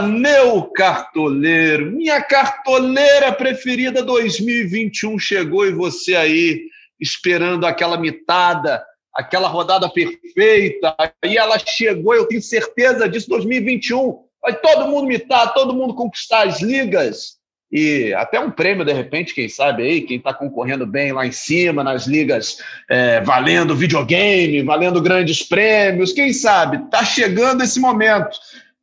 [0.00, 1.92] Meu cartoleiro!
[1.92, 6.62] Minha cartoleira preferida 2021 chegou e você aí
[7.00, 8.84] esperando aquela mitada,
[9.14, 10.94] aquela rodada perfeita.
[11.22, 14.18] Aí ela chegou, eu tenho certeza disso, 2021.
[14.42, 17.38] Vai todo mundo mitar, todo mundo conquistar as ligas
[17.70, 21.32] e até um prêmio, de repente, quem sabe aí, quem está concorrendo bem lá em
[21.32, 22.58] cima, nas ligas,
[22.88, 26.78] é, valendo videogame, valendo grandes prêmios, quem sabe?
[26.78, 28.38] Está chegando esse momento.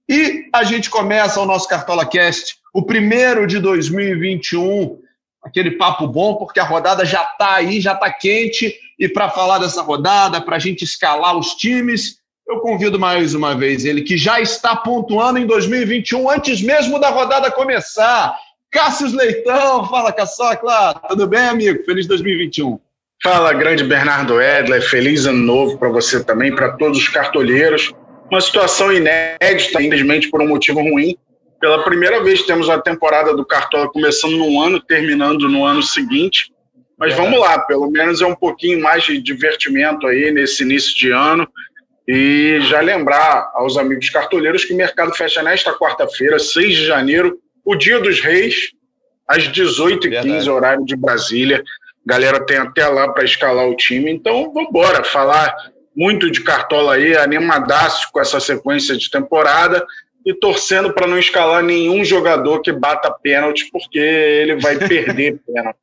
[0.10, 5.00] E a gente começa o nosso Cartola Cast, o primeiro de 2021,
[5.44, 8.76] aquele papo bom, porque a rodada já está aí, já está quente.
[9.00, 13.56] E para falar dessa rodada, para a gente escalar os times, eu convido mais uma
[13.56, 18.38] vez ele, que já está pontuando em 2021, antes mesmo da rodada começar.
[18.72, 21.84] Cássio Leitão, fala Caçocla, tudo bem, amigo?
[21.84, 22.80] Feliz 2021.
[23.24, 27.92] Fala, grande Bernardo Edler, feliz ano novo para você também, para todos os cartolheiros.
[28.30, 31.16] Uma situação inédita, infelizmente por um motivo ruim.
[31.60, 36.52] Pela primeira vez temos a temporada do Cartola começando num ano, terminando no ano seguinte.
[36.98, 37.16] Mas é.
[37.16, 41.48] vamos lá, pelo menos é um pouquinho mais de divertimento aí nesse início de ano.
[42.08, 47.40] E já lembrar aos amigos cartoleiros que o mercado fecha nesta quarta-feira, 6 de janeiro,
[47.64, 48.72] o Dia dos Reis,
[49.28, 51.64] às 18h15, horário de Brasília.
[52.06, 54.12] Galera tem até lá para escalar o time.
[54.12, 55.56] Então, vamos embora falar
[55.96, 59.86] muito de Cartola aí, animadaço com essa sequência de temporada
[60.26, 65.78] e torcendo para não escalar nenhum jogador que bata pênalti, porque ele vai perder pênalti.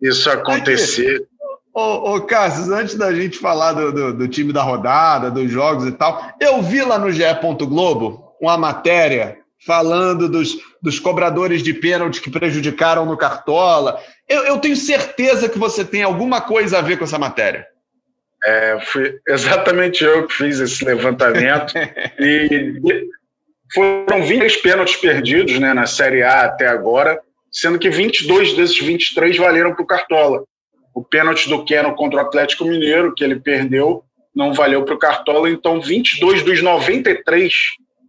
[0.00, 1.26] Isso acontecer.
[1.72, 5.86] Ô, ô Cassius, antes da gente falar do, do, do, time da rodada, dos jogos
[5.86, 7.22] e tal, eu vi lá no GE.
[7.66, 14.00] Globo uma matéria falando dos, dos cobradores de pênalti que prejudicaram no Cartola.
[14.26, 17.66] Eu, eu, tenho certeza que você tem alguma coisa a ver com essa matéria.
[18.44, 21.74] É, foi exatamente eu que fiz esse levantamento.
[22.18, 22.80] e
[23.72, 27.20] foram 23 pênaltis perdidos né, na Série A até agora,
[27.52, 30.44] sendo que 22 desses 23 valeram para o Cartola.
[30.94, 34.02] O pênalti do Keno contra o Atlético Mineiro, que ele perdeu,
[34.34, 35.48] não valeu para o Cartola.
[35.48, 37.52] Então, 22 dos 93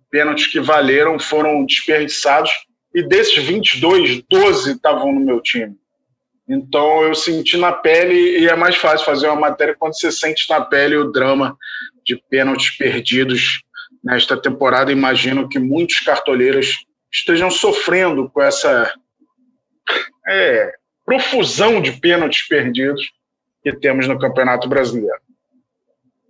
[0.09, 2.52] pênaltis que valeram foram desperdiçados
[2.94, 5.75] e desses 22, 12 estavam no meu time.
[6.51, 10.50] Então eu senti na pele e é mais fácil fazer uma matéria quando você sente
[10.50, 11.57] na pele o drama
[12.06, 13.62] de pênaltis perdidos
[14.03, 14.91] nesta temporada.
[14.91, 18.94] Imagino que muitos cartoleiros estejam sofrendo com essa
[20.28, 20.73] é,
[21.06, 23.01] profusão de pênaltis perdidos
[23.63, 25.22] que temos no Campeonato Brasileiro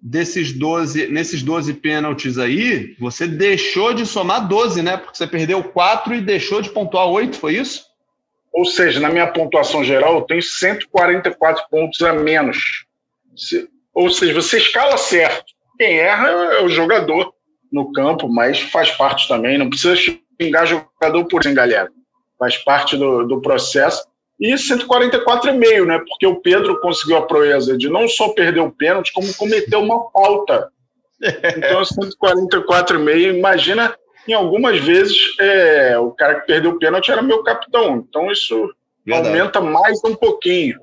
[0.02, 4.98] desses 12, nesses 12 pênaltis aí, você deixou de somar 12, né?
[4.98, 7.91] Porque você perdeu 4 e deixou de pontuar 8, foi isso?
[8.54, 12.58] Ou seja, na minha pontuação geral, eu tenho 144 pontos a menos.
[13.36, 15.46] Se, ou seja, você escala certo.
[15.78, 17.34] Quem erra é o jogador
[17.72, 19.58] no campo, mas faz parte também.
[19.58, 21.90] Não precisa xingar jogador por isso, galera.
[22.38, 24.06] Faz parte do, do processo
[24.40, 26.00] e 144,5, né?
[26.00, 30.10] Porque o Pedro conseguiu a proeza de não só perder o pênalti, como cometer uma
[30.12, 30.70] falta.
[31.56, 33.96] Então, 144,5, imagina,
[34.28, 38.06] em algumas vezes, é, o cara que perdeu o pênalti era meu capitão.
[38.08, 38.74] Então, isso
[39.06, 39.28] Verdade.
[39.28, 40.80] aumenta mais um pouquinho.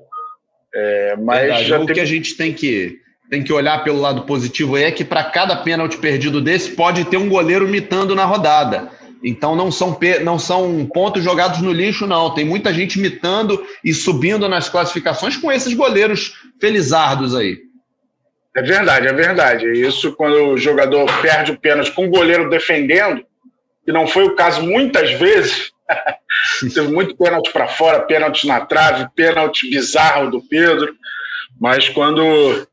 [0.73, 1.95] É, mas o tem...
[1.95, 5.55] que a gente tem que, tem que olhar pelo lado positivo é que para cada
[5.57, 8.89] pênalti perdido desse, pode ter um goleiro mitando na rodada.
[9.23, 12.33] Então não são, não são pontos jogados no lixo, não.
[12.33, 17.57] Tem muita gente imitando e subindo nas classificações com esses goleiros felizardos aí.
[18.55, 19.71] É verdade, é verdade.
[19.71, 23.23] Isso quando o jogador perde o pênalti com o goleiro defendendo,
[23.89, 25.71] que não foi o caso muitas vezes.
[26.61, 30.93] Teve muito pênalti para fora, pênalti na trave, pênalti bizarro do Pedro.
[31.59, 32.67] Mas quando,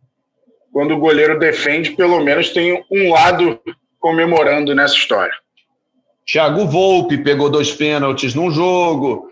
[0.71, 3.59] quando o goleiro defende, pelo menos tem um lado
[3.99, 5.33] comemorando nessa história.
[6.31, 9.31] Thiago Volpe pegou dois pênaltis num jogo.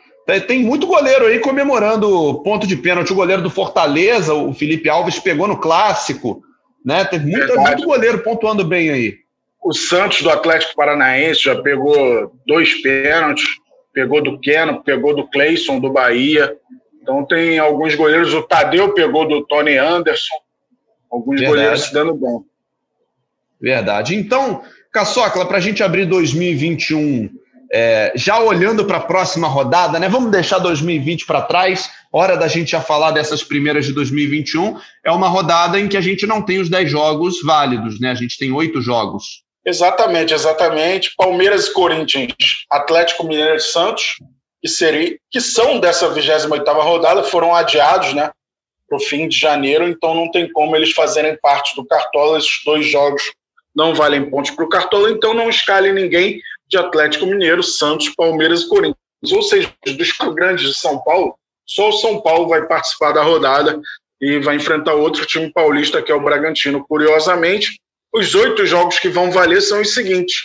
[0.48, 3.12] Tem muito goleiro aí comemorando ponto de pênalti.
[3.12, 6.42] O goleiro do Fortaleza, o Felipe Alves, pegou no clássico.
[6.82, 7.04] Né?
[7.04, 9.24] Tem muito, muito goleiro pontuando bem aí.
[9.64, 13.49] O Santos do Atlético Paranaense já pegou dois pênaltis.
[13.94, 16.55] Pegou do Keno, pegou do Cleison, do Bahia.
[17.00, 18.34] Então tem alguns goleiros.
[18.34, 20.34] O Tadeu pegou do Tony Anderson.
[21.11, 21.56] Alguns Verdade.
[21.56, 22.40] goleiros se dando bem.
[23.58, 24.14] Verdade.
[24.16, 24.62] Então,
[24.93, 27.31] Caçocla, para a gente abrir 2021,
[27.72, 30.11] é, já olhando para a próxima rodada, né?
[30.11, 34.76] Vamos deixar 2020 para trás, hora da gente já falar dessas primeiras de 2021.
[35.02, 38.11] É uma rodada em que a gente não tem os 10 jogos válidos, né?
[38.11, 39.44] A gente tem oito jogos.
[39.66, 41.14] Exatamente, exatamente.
[41.16, 42.34] Palmeiras e Corinthians,
[42.70, 44.16] Atlético Mineiro e Santos,
[44.62, 46.49] que, seria, que são dessa 28
[46.82, 48.31] rodada, foram adiados, né?
[48.88, 52.62] Para o fim de janeiro, então não tem como eles fazerem parte do Cartola esses
[52.64, 53.22] dois jogos
[53.75, 58.62] não valem pontos para o Cartola, então não escale ninguém de Atlético Mineiro, Santos, Palmeiras
[58.62, 59.32] e Corinthians.
[59.32, 61.34] Ou seja, dos grandes de São Paulo,
[61.66, 63.81] só o São Paulo vai participar da rodada
[64.20, 66.87] e vai enfrentar outro time paulista, que é o Bragantino.
[66.87, 67.81] Curiosamente,
[68.14, 70.44] os oito jogos que vão valer são os seguintes.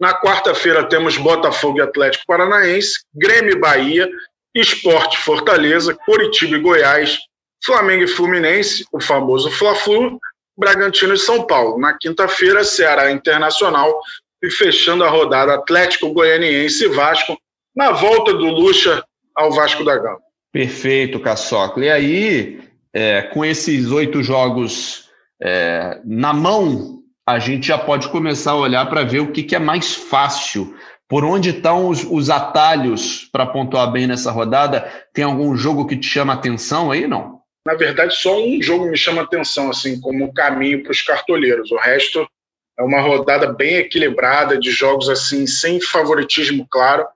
[0.00, 4.08] Na quarta-feira temos Botafogo e Atlético Paranaense, Grêmio e Bahia,
[4.54, 7.18] Esporte Fortaleza, Curitiba e Goiás,
[7.64, 10.18] Flamengo e Fluminense, o famoso Fla-Flu,
[10.56, 11.78] Bragantino e São Paulo.
[11.78, 14.00] Na quinta-feira, Ceará Internacional
[14.42, 17.38] e fechando a rodada Atlético Goianiense e Vasco,
[17.76, 19.04] na volta do Lucha
[19.34, 20.18] ao Vasco da Gama.
[20.50, 21.84] Perfeito, Caçocla.
[21.84, 22.60] E aí,
[22.92, 25.08] é, com esses oito jogos
[25.40, 29.54] é, na mão, a gente já pode começar a olhar para ver o que, que,
[29.54, 30.76] é mais fácil.
[31.08, 34.80] Por onde estão os, os atalhos para pontuar bem nessa rodada?
[35.12, 37.40] Tem algum jogo que te chama atenção aí, não?
[37.66, 41.70] Na verdade, só um jogo me chama atenção, assim, como caminho para os cartoleiros.
[41.70, 42.26] O resto
[42.78, 47.06] é uma rodada bem equilibrada, de jogos assim, sem favoritismo claro.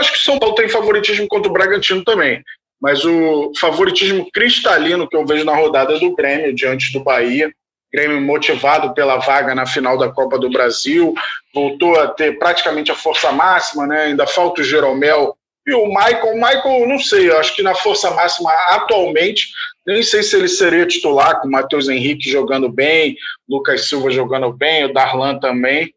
[0.00, 2.42] Acho que São Paulo tem favoritismo contra o Bragantino também.
[2.80, 7.52] Mas o favoritismo cristalino que eu vejo na rodada do Grêmio, diante do Bahia.
[7.92, 11.14] Grêmio motivado pela vaga na final da Copa do Brasil,
[11.54, 14.04] voltou a ter praticamente a força máxima, né?
[14.04, 15.34] ainda falta o Jeromel
[15.68, 19.48] e o Michael, Michael, não sei, acho que na força máxima atualmente,
[19.86, 23.14] nem sei se ele seria titular, com o Matheus Henrique jogando bem,
[23.46, 25.92] Lucas Silva jogando bem, o Darlan também.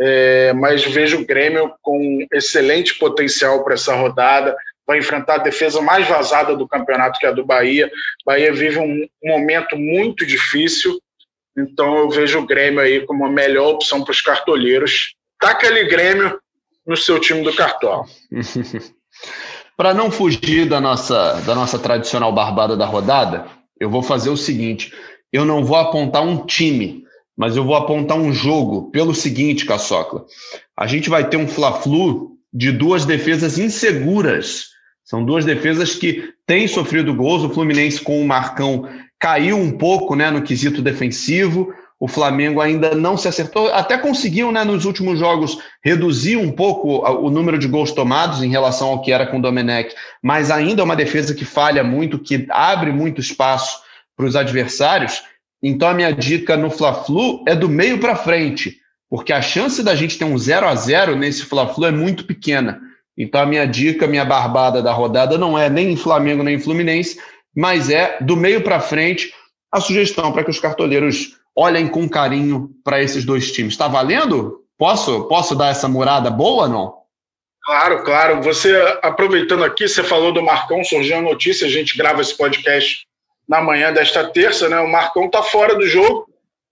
[0.00, 4.56] É, mas vejo o Grêmio com excelente potencial para essa rodada.
[4.86, 7.90] Vai enfrentar a defesa mais vazada do campeonato, que é a do Bahia.
[8.24, 10.98] Bahia vive um momento muito difícil,
[11.56, 15.14] então eu vejo o Grêmio aí como a melhor opção para os cartoleiros.
[15.38, 16.38] Tá aquele Grêmio
[16.86, 18.04] no seu time do Cartola.
[19.76, 23.46] Para não fugir da nossa, da nossa tradicional barbada da rodada,
[23.78, 24.92] eu vou fazer o seguinte:
[25.32, 27.04] eu não vou apontar um time,
[27.36, 30.26] mas eu vou apontar um jogo pelo seguinte, Caçocla.
[30.76, 34.66] A gente vai ter um Fla-Flu de duas defesas inseguras.
[35.02, 37.42] São duas defesas que têm sofrido gols.
[37.42, 38.86] O Fluminense com o Marcão
[39.20, 41.72] caiu um pouco né, no quesito defensivo.
[42.00, 47.06] O Flamengo ainda não se acertou, até conseguiu, né, nos últimos jogos, reduzir um pouco
[47.06, 50.80] o número de gols tomados em relação ao que era com o Domenech, mas ainda
[50.80, 53.78] é uma defesa que falha muito, que abre muito espaço
[54.16, 55.22] para os adversários.
[55.62, 58.78] Então a minha dica no Fla-Flu é do meio para frente,
[59.10, 62.80] porque a chance da gente ter um 0 a 0 nesse Fla-Flu é muito pequena.
[63.16, 66.60] Então a minha dica, minha barbada da rodada não é nem em Flamengo nem em
[66.60, 67.18] Fluminense,
[67.54, 69.32] mas é do meio para frente
[69.72, 73.74] a sugestão para que os cartoleiros olhem com carinho para esses dois times.
[73.74, 74.64] Está valendo?
[74.78, 77.00] Posso, posso dar essa morada boa não?
[77.62, 78.42] Claro, claro.
[78.42, 83.06] Você, aproveitando aqui, você falou do Marcão, surgiu a notícia, a gente grava esse podcast
[83.48, 84.80] na manhã desta terça, né?
[84.80, 86.26] O Marcão está fora do jogo,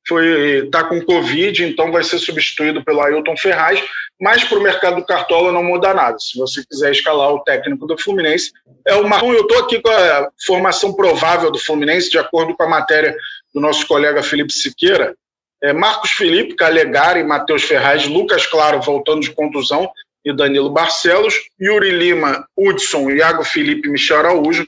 [0.07, 3.83] foi está com Covid, então vai ser substituído pelo Ailton Ferraz,
[4.21, 6.19] mas para o mercado do Cartola não muda nada.
[6.19, 8.53] Se você quiser escalar o técnico do Fluminense,
[8.87, 9.33] é o Marcão.
[9.33, 13.17] Eu estou aqui com a formação provável do Fluminense, de acordo com a matéria
[13.55, 15.15] do nosso colega Felipe Siqueira,
[15.63, 19.91] é Marcos Felipe, Calegari, Matheus Ferraz, Lucas Claro voltando de contusão
[20.25, 24.67] e Danilo Barcelos, Yuri Lima, Hudson, Iago Felipe, Michel Araújo,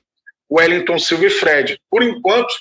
[0.51, 1.81] Wellington Silva e Fred.
[1.89, 2.53] Por enquanto,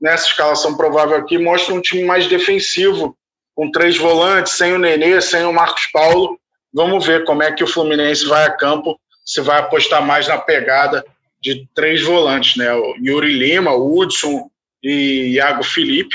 [0.00, 3.16] nessa escalação provável aqui, mostra um time mais defensivo,
[3.54, 6.38] com três volantes, sem o Nenê, sem o Marcos Paulo.
[6.76, 10.36] Vamos ver como é que o Fluminense vai a campo, se vai apostar mais na
[10.36, 11.02] pegada
[11.40, 12.70] de três volantes, né?
[12.74, 14.50] O Yuri Lima, o Hudson,
[14.82, 16.14] e Iago Felipe.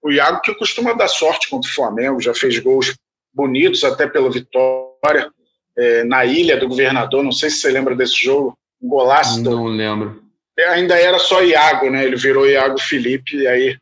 [0.00, 2.94] O Iago que costuma dar sorte contra o Flamengo, já fez gols
[3.34, 5.28] bonitos até pela vitória
[5.76, 7.24] é, na Ilha do Governador.
[7.24, 8.56] Não sei se você lembra desse jogo.
[8.80, 9.42] Um golaço.
[9.42, 9.68] Não do...
[9.68, 10.22] lembro.
[10.56, 12.04] É, ainda era só Iago, né?
[12.04, 13.76] Ele virou Iago Felipe e aí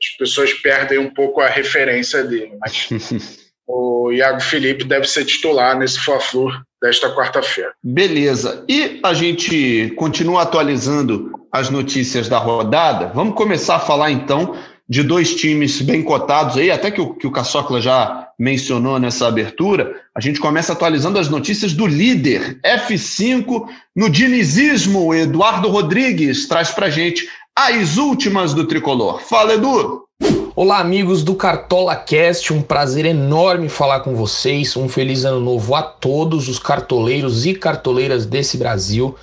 [0.00, 2.56] as pessoas perdem um pouco a referência dele.
[2.60, 2.88] Mas
[3.66, 7.72] o Iago Felipe deve ser titular nesse Fla-Flu desta quarta-feira.
[7.82, 8.64] Beleza.
[8.68, 13.10] E a gente continua atualizando as notícias da rodada.
[13.14, 14.54] Vamos começar a falar então
[14.86, 19.26] de dois times bem cotados aí, até que o, que o Caçocla já mencionou nessa
[19.26, 19.94] abertura.
[20.14, 23.66] A gente começa atualizando as notícias do líder F5
[23.96, 25.14] no dinizismo.
[25.14, 29.20] Eduardo Rodrigues traz pra gente as últimas do tricolor.
[29.22, 30.03] Fala, Edu!
[30.56, 34.76] Olá, amigos do Cartola Cast, um prazer enorme falar com vocês.
[34.76, 39.16] Um feliz ano novo a todos os cartoleiros e cartoleiras desse Brasil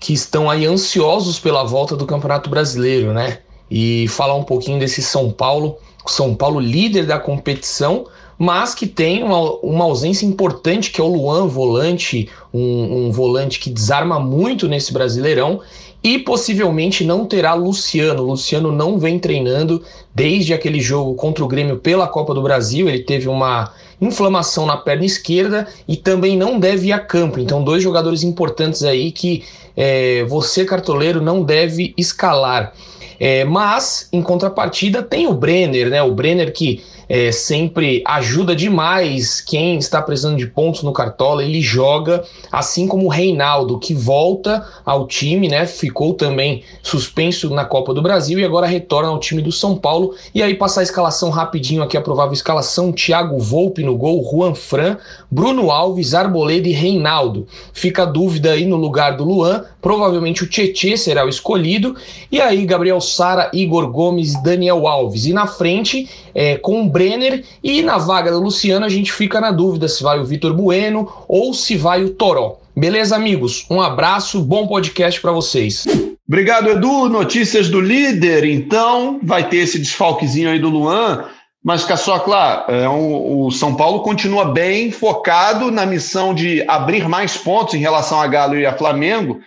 [0.00, 3.38] que estão aí ansiosos pela volta do Campeonato Brasileiro, né?
[3.70, 9.22] E falar um pouquinho desse São Paulo, São Paulo líder da competição, mas que tem
[9.22, 14.66] uma, uma ausência importante que é o Luan, volante, um, um volante que desarma muito
[14.66, 15.60] nesse Brasileirão
[16.02, 18.22] e possivelmente não terá Luciano.
[18.22, 19.82] Luciano não vem treinando
[20.14, 22.88] desde aquele jogo contra o Grêmio pela Copa do Brasil.
[22.88, 27.38] Ele teve uma inflamação na perna esquerda e também não deve ir a campo.
[27.38, 29.44] Então, dois jogadores importantes aí que
[29.76, 32.72] é, você, cartoleiro, não deve escalar.
[33.18, 36.02] É, mas, em contrapartida, tem o Brenner, né?
[36.02, 41.42] O Brenner que é, sempre ajuda demais quem está precisando de pontos no Cartola.
[41.42, 45.66] Ele joga, assim como o Reinaldo, que volta ao time, né?
[45.66, 50.14] Ficou também suspenso na Copa do Brasil e agora retorna ao time do São Paulo.
[50.32, 54.54] E aí, passar a escalação rapidinho aqui, a provável escalação: Thiago Volpe no gol, Juan
[54.54, 54.96] Fran,
[55.28, 57.44] Bruno Alves, Arboleda e Reinaldo.
[57.72, 59.64] Fica a dúvida aí no lugar do Luan.
[59.82, 61.96] Provavelmente o Tietê será o escolhido.
[62.30, 65.26] E aí, Gabriel Sara, Igor Gomes, Daniel Alves.
[65.26, 69.40] E na frente, é, com o Brenner e na vaga do Luciano a gente fica
[69.40, 72.58] na dúvida se vai o Vitor Bueno ou se vai o Toró.
[72.76, 73.64] Beleza, amigos?
[73.70, 75.86] Um abraço, bom podcast para vocês.
[76.28, 77.08] Obrigado, Edu.
[77.08, 81.24] Notícias do líder, então, vai ter esse desfalquezinho aí do Luan,
[81.64, 87.34] mas Caçocla, é um, o São Paulo continua bem focado na missão de abrir mais
[87.34, 89.40] pontos em relação a Galo e a Flamengo.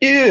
[0.00, 0.30] E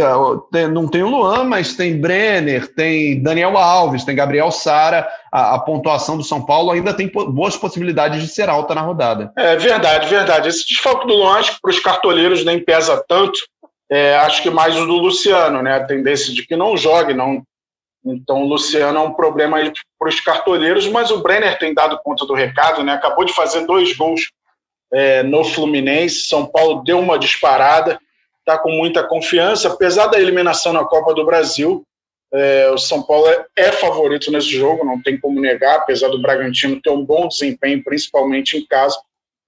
[0.72, 5.06] não tem o Luan, mas tem Brenner, tem Daniel Alves, tem Gabriel Sara.
[5.30, 9.34] A, a, pontuação do São Paulo ainda tem boas possibilidades de ser alta na rodada.
[9.36, 10.48] É verdade, verdade.
[10.48, 13.38] Esse desfalque do Luan, acho que para os cartoleiros nem pesa tanto.
[13.92, 15.76] É, acho que mais o do Luciano, né?
[15.76, 17.44] A tendência de que não jogue, não.
[18.06, 19.58] Então, o Luciano é um problema
[20.00, 22.94] para os cartoleiros, mas o Brenner tem dado conta do recado, né?
[22.94, 24.32] Acabou de fazer dois gols
[24.94, 26.28] é, no Fluminense.
[26.28, 28.00] São Paulo deu uma disparada
[28.48, 31.84] está com muita confiança, apesar da eliminação na Copa do Brasil.
[32.34, 36.22] É, o São Paulo é, é, favorito nesse jogo, não tem como negar, apesar do
[36.22, 38.98] Bragantino ter um bom desempenho, principalmente em casa.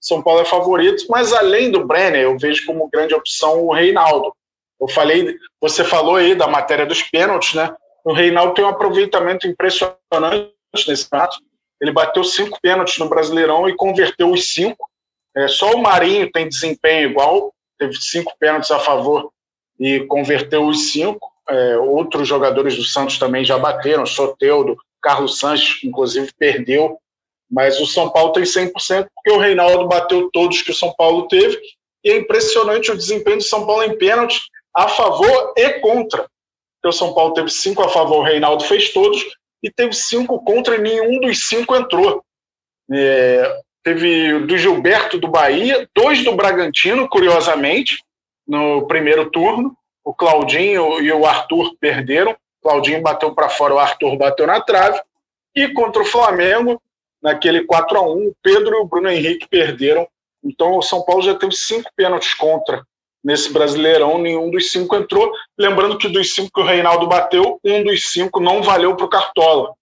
[0.01, 4.33] São Paulo é favorito, mas além do Brenner, eu vejo como grande opção o Reinaldo.
[4.79, 7.73] Eu falei, você falou aí da matéria dos pênaltis, né?
[8.03, 10.53] O Reinaldo tem um aproveitamento impressionante
[10.87, 11.37] nesse ato.
[11.81, 14.89] Ele bateu cinco pênaltis no Brasileirão e converteu os cinco.
[15.35, 19.31] É, só o Marinho tem desempenho igual teve cinco pênaltis a favor
[19.79, 21.31] e converteu os cinco.
[21.49, 26.99] É, outros jogadores do Santos também já bateram, Soteudo, Carlos Sanches, inclusive, perdeu.
[27.49, 28.71] Mas o São Paulo tem 100%,
[29.15, 31.59] porque o Reinaldo bateu todos que o São Paulo teve.
[32.03, 34.39] E é impressionante o desempenho do São Paulo em pênalti
[34.75, 36.29] a favor e contra.
[36.75, 39.25] Porque o São Paulo teve cinco a favor, o Reinaldo fez todos,
[39.63, 42.23] e teve cinco contra e nenhum dos cinco entrou.
[42.91, 43.59] É,
[43.89, 47.97] Teve do Gilberto do Bahia, dois do Bragantino, curiosamente,
[48.47, 49.75] no primeiro turno.
[50.05, 52.33] O Claudinho e o Arthur perderam.
[52.33, 55.01] O Claudinho bateu para fora, o Arthur bateu na trave.
[55.55, 56.79] E contra o Flamengo,
[57.19, 60.07] naquele 4 a 1 o Pedro e o Bruno Henrique perderam.
[60.43, 62.83] Então o São Paulo já teve cinco pênaltis contra
[63.23, 65.31] nesse Brasileirão, nenhum dos cinco entrou.
[65.57, 69.09] Lembrando que dos cinco que o Reinaldo bateu, um dos cinco não valeu para o
[69.09, 69.73] Cartola,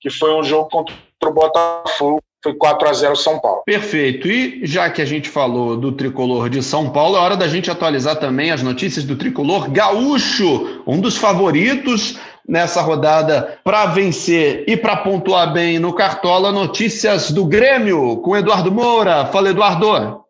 [0.00, 0.94] que foi um jogo contra
[1.24, 3.62] o Botafogo foi 4 a 0 São Paulo.
[3.66, 4.28] Perfeito.
[4.28, 7.70] E já que a gente falou do tricolor de São Paulo, é hora da gente
[7.70, 12.16] atualizar também as notícias do tricolor gaúcho, um dos favoritos
[12.48, 16.52] nessa rodada para vencer e para pontuar bem no Cartola.
[16.52, 19.26] Notícias do Grêmio com Eduardo Moura.
[19.26, 20.24] Fala, Eduardo.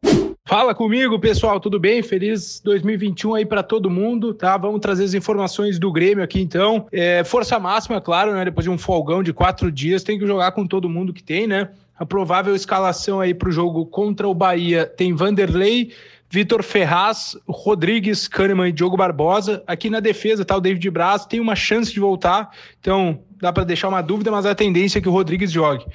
[0.48, 2.02] Fala comigo, pessoal, tudo bem?
[2.02, 4.56] Feliz 2021 aí para todo mundo, tá?
[4.56, 6.86] Vamos trazer as informações do Grêmio aqui então.
[6.92, 8.44] É, força máxima, claro, né?
[8.44, 11.46] Depois de um folgão de quatro dias, tem que jogar com todo mundo que tem,
[11.48, 11.68] né?
[11.98, 15.92] A provável escalação aí para o jogo contra o Bahia tem Vanderlei,
[16.28, 19.62] Vitor Ferraz, Rodrigues, Kahneman e Diogo Barbosa.
[19.66, 22.50] Aqui na defesa tá o David Braz, tem uma chance de voltar,
[22.80, 25.86] então dá para deixar uma dúvida, mas a tendência é que o Rodrigues jogue.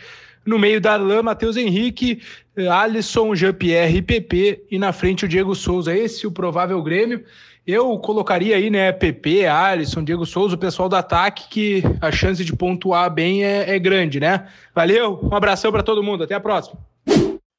[0.44, 2.22] No meio, Darlan, Matheus Henrique,
[2.70, 4.64] Alisson, Jean-Pierre e PP.
[4.72, 5.96] E na frente, o Diego Souza.
[5.96, 7.24] Esse é o provável Grêmio.
[7.66, 12.44] Eu colocaria aí, né, PP, Alisson, Diego Souza, o pessoal do ataque, que a chance
[12.44, 14.48] de pontuar bem é, é grande, né?
[14.74, 16.80] Valeu, um abração para todo mundo, até a próxima.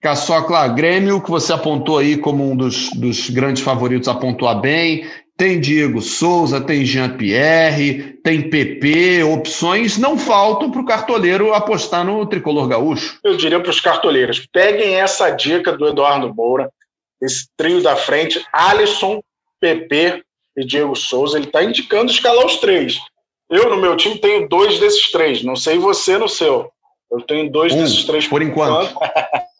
[0.00, 5.06] Caçocla, Grêmio, que você apontou aí como um dos, dos grandes favoritos a pontuar bem.
[5.36, 12.26] Tem Diego Souza, tem Jean-Pierre, tem PP, opções não faltam para o cartoleiro apostar no
[12.26, 13.20] tricolor gaúcho.
[13.22, 16.68] Eu diria para os cartoleiros: peguem essa dica do Eduardo Moura,
[17.20, 19.22] esse trio da frente, Alisson,
[19.62, 20.24] PP
[20.56, 22.98] e Diego Souza, ele está indicando escalar os três.
[23.48, 25.44] Eu, no meu time, tenho dois desses três.
[25.44, 26.70] Não sei você no seu.
[27.10, 28.92] Eu tenho dois um, desses três por enquanto.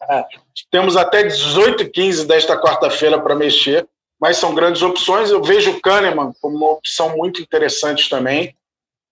[0.69, 3.87] Temos até 18 e 15 desta quarta-feira para mexer,
[4.19, 5.29] mas são grandes opções.
[5.31, 8.55] Eu vejo o Kahneman como uma opção muito interessante também.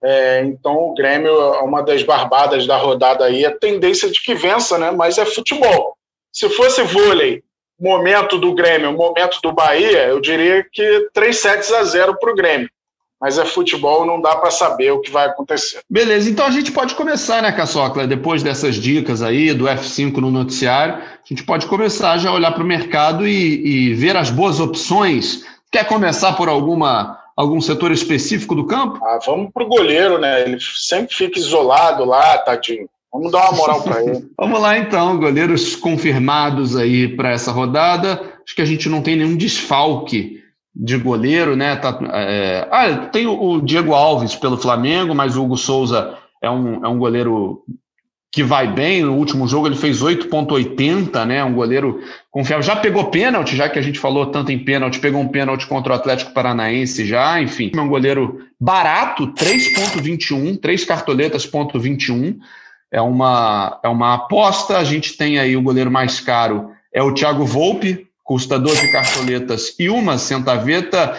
[0.03, 3.45] É, então, o Grêmio é uma das barbadas da rodada aí.
[3.45, 4.91] A tendência de que vença, né?
[4.91, 5.95] Mas é futebol.
[6.33, 7.43] Se fosse vôlei,
[7.81, 12.35] momento do Grêmio, momento do Bahia, eu diria que 3 sets a 0 para o
[12.35, 12.69] Grêmio.
[13.19, 15.79] mas é futebol, não dá para saber o que vai acontecer.
[15.87, 18.07] Beleza, então a gente pode começar, né, Caçocla?
[18.07, 22.51] Depois dessas dicas aí do F5 no noticiário, a gente pode começar já a olhar
[22.51, 25.45] para o mercado e, e, ver as boas opções.
[25.71, 28.99] Quer começar por alguma algum setor específico do campo?
[29.03, 30.41] Ah, vamos para o goleiro, né?
[30.41, 32.89] Ele sempre fica isolado lá, tadinho.
[33.13, 34.29] Vamos dar uma moral para ele.
[34.37, 38.21] vamos lá então, goleiros confirmados aí para essa rodada.
[38.43, 40.41] Acho que a gente não tem nenhum desfalque
[40.73, 41.75] de goleiro, né?
[41.75, 42.67] Tá, é...
[42.71, 46.97] Ah, tem o Diego Alves pelo Flamengo, mas o Hugo Souza é um, é um
[46.97, 47.63] goleiro
[48.31, 49.03] que vai bem.
[49.03, 51.43] No último jogo ele fez 8,80, né?
[51.43, 51.99] Um goleiro
[52.31, 52.63] confiável.
[52.63, 55.91] Já pegou pênalti, já que a gente falou tanto em pênalti, pegou um pênalti contra
[55.91, 57.71] o Atlético Paranaense já, enfim.
[57.75, 62.39] É um goleiro barato, 3,21, três cartoletas, ponto 21.
[62.91, 64.77] É uma, é uma aposta.
[64.77, 69.75] A gente tem aí o goleiro mais caro, é o Thiago Volpe, custa 12 cartoletas
[69.79, 71.17] e uma centaveta.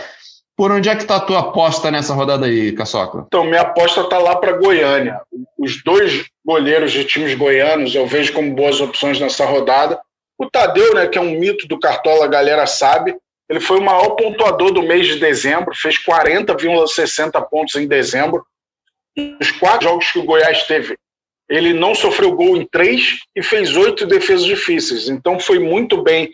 [0.55, 3.25] Por onde é que está a tua aposta nessa rodada aí, Caçocla?
[3.27, 5.21] Então, minha aposta está lá para Goiânia.
[5.59, 9.99] Os dois goleiros de times goianos eu vejo como boas opções nessa rodada.
[10.39, 13.17] O Tadeu, né, que é um mito do Cartola, a galera sabe,
[13.49, 18.45] ele foi o maior pontuador do mês de dezembro, fez 40,60 pontos em dezembro.
[19.41, 20.97] Os quatro jogos que o Goiás teve,
[21.53, 25.09] ele não sofreu gol em três e fez oito defesas difíceis.
[25.09, 26.33] Então foi muito bem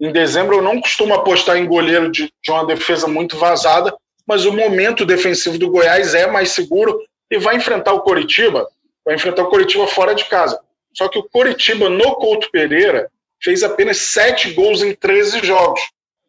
[0.00, 3.94] em dezembro eu não costumo apostar em goleiro de, de uma defesa muito vazada,
[4.26, 6.98] mas o momento defensivo do Goiás é mais seguro
[7.30, 8.66] e vai enfrentar o Coritiba,
[9.04, 10.58] vai enfrentar o Coritiba fora de casa.
[10.94, 13.10] Só que o Coritiba no Couto Pereira
[13.42, 15.80] fez apenas sete gols em 13 jogos.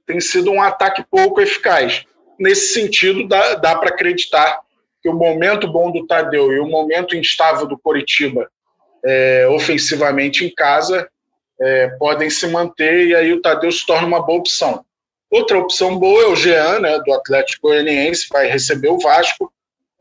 [0.05, 2.03] Tem sido um ataque pouco eficaz.
[2.37, 4.59] Nesse sentido, dá, dá para acreditar
[5.01, 8.49] que o momento bom do Tadeu e o momento instável do Coritiba
[9.03, 11.09] é, ofensivamente em casa
[11.59, 14.83] é, podem se manter e aí o Tadeu se torna uma boa opção.
[15.29, 19.51] Outra opção boa é o Jean, né, do Atlético Goianiense, vai receber o Vasco.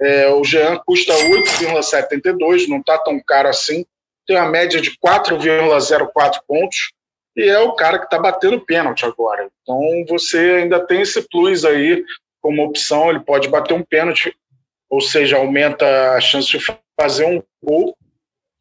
[0.00, 3.84] É, o Jean custa 8,72, não está tão caro assim.
[4.26, 6.92] Tem uma média de 4,04 pontos
[7.36, 9.48] e é o cara que está batendo pênalti agora.
[9.62, 12.02] Então você ainda tem esse plus aí
[12.40, 14.34] como opção, ele pode bater um pênalti,
[14.90, 16.59] ou seja, aumenta a chance de
[17.00, 17.96] fazer um gol.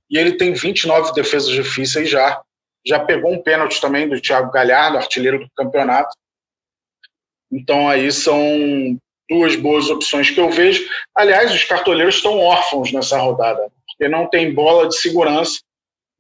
[0.10, 2.42] E ele tem 29 defesas difíceis já
[2.86, 6.16] já pegou um pênalti também do Thiago Galhardo, artilheiro do campeonato.
[7.52, 8.98] Então aí são
[9.30, 10.88] duas boas opções que eu vejo.
[11.16, 15.60] Aliás, os cartoleiros estão órfãos nessa rodada, porque não tem bola de segurança.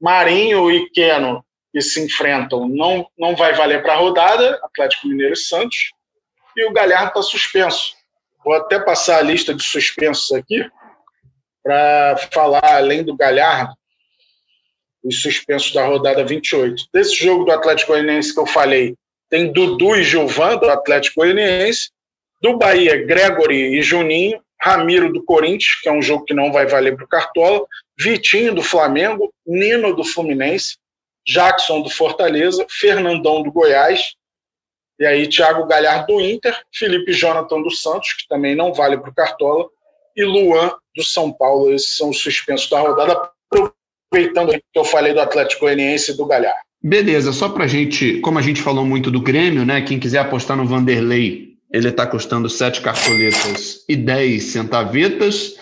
[0.02, 1.44] Marinho e Keno,
[1.74, 5.92] que se enfrentam, não, não vai valer para a rodada, Atlético Mineiro e Santos.
[6.56, 7.96] E o Galhardo está suspenso.
[8.44, 10.66] Vou até passar a lista de suspensos aqui
[11.64, 13.74] para falar, além do Galhardo,
[15.04, 16.84] os suspensos da rodada 28.
[16.94, 18.96] Desse jogo do Atlético Goianiense que eu falei,
[19.30, 21.92] tem Dudu e Gilvan, do Atlético Goianiense.
[22.42, 24.42] Do Bahia, Gregory e Juninho.
[24.62, 27.66] Ramiro do Corinthians, que é um jogo que não vai valer para o Cartola.
[27.98, 29.34] Vitinho do Flamengo.
[29.46, 30.78] Nino do Fluminense.
[31.26, 32.66] Jackson do Fortaleza.
[32.70, 34.16] Fernandão do Goiás.
[35.00, 36.56] E aí, Thiago Galhardo do Inter.
[36.74, 39.66] Felipe Jonathan do Santos, que também não vale para o Cartola.
[40.16, 41.74] E Luan do São Paulo.
[41.74, 43.30] Esses são os suspensos da rodada
[44.12, 46.60] aproveitando que eu falei do Atlético Goianiense e do Galhardo.
[46.82, 49.82] Beleza, só para gente, como a gente falou muito do Grêmio, né?
[49.82, 55.56] Quem quiser apostar no Vanderlei, ele está custando 7 cartoletas e 10 centavetas.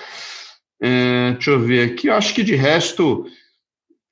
[0.82, 3.26] É, deixa eu ver aqui, eu acho que de resto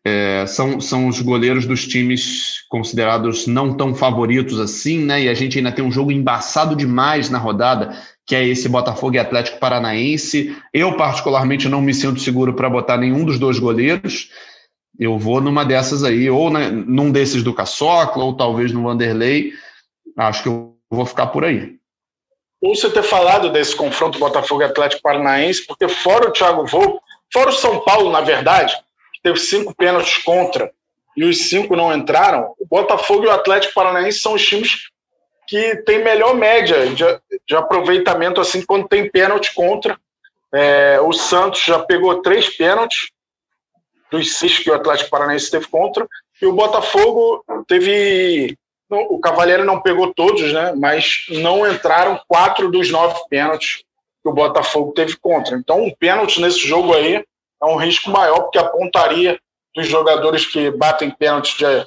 [0.06, 5.24] é, são, são os goleiros dos times considerados não tão favoritos assim, né?
[5.24, 9.16] E a gente ainda tem um jogo embaçado demais na rodada que é esse Botafogo
[9.16, 10.56] e Atlético Paranaense.
[10.74, 14.30] Eu, particularmente, não me sinto seguro para botar nenhum dos dois goleiros.
[14.98, 19.52] Eu vou numa dessas aí, ou num desses do Caçocla, ou talvez no Vanderlei.
[20.18, 21.76] Acho que eu vou ficar por aí.
[22.62, 27.00] Ou você ter falado desse confronto Botafogo e Atlético Paranaense, porque fora o Thiago Volpe,
[27.32, 28.74] fora o São Paulo, na verdade,
[29.26, 30.72] teve cinco pênaltis contra
[31.18, 34.90] e os cinco não entraram, o Botafogo e o Atlético Paranaense são os times
[35.48, 37.04] que tem melhor média de,
[37.48, 39.98] de aproveitamento assim quando tem pênalti contra.
[40.54, 43.10] É, o Santos já pegou três pênaltis
[44.12, 46.08] dos seis que o Atlético Paranaense teve contra,
[46.40, 48.56] e o Botafogo teve.
[48.90, 50.74] O Cavaleiro não pegou todos, né?
[50.78, 53.84] Mas não entraram quatro dos nove pênaltis
[54.22, 55.58] que o Botafogo teve contra.
[55.58, 57.26] Então, um pênalti nesse jogo aí
[57.62, 59.40] é um risco maior, porque a pontaria
[59.76, 61.86] dos jogadores que batem pênalti de,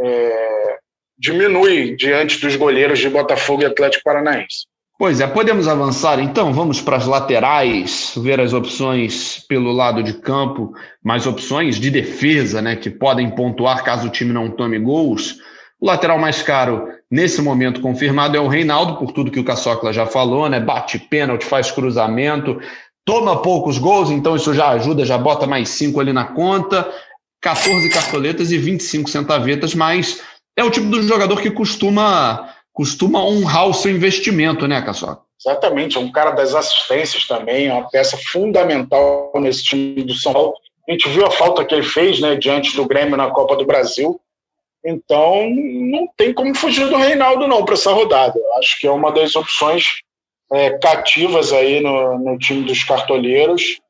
[0.00, 0.78] é,
[1.18, 4.66] diminui diante dos goleiros de Botafogo e Atlético Paranaense.
[4.98, 6.52] Pois é, podemos avançar então?
[6.52, 10.72] Vamos para as laterais, ver as opções pelo lado de campo,
[11.04, 15.36] mais opções de defesa, né, que podem pontuar caso o time não tome gols.
[15.80, 19.92] O lateral mais caro, nesse momento confirmado, é o Reinaldo, por tudo que o Caçocla
[19.92, 20.58] já falou, né?
[20.58, 22.60] Bate pênalti, faz cruzamento,
[23.08, 26.86] toma poucos gols, então isso já ajuda, já bota mais cinco ali na conta.
[27.40, 30.22] 14 cartoletas e 25 centavetas, mas
[30.54, 35.22] é o tipo do jogador que costuma, costuma honrar o seu investimento, né, Caçocla?
[35.40, 40.34] Exatamente, é um cara das assistências também, é uma peça fundamental nesse time do São
[40.34, 40.52] Paulo.
[40.86, 43.64] A gente viu a falta que ele fez né, diante do Grêmio na Copa do
[43.64, 44.20] Brasil.
[44.84, 48.38] Então, não tem como fugir do Reinaldo, não, para essa rodada.
[48.58, 50.02] Acho que é uma das opções
[50.52, 53.80] é, cativas aí no, no time dos cartoleiros.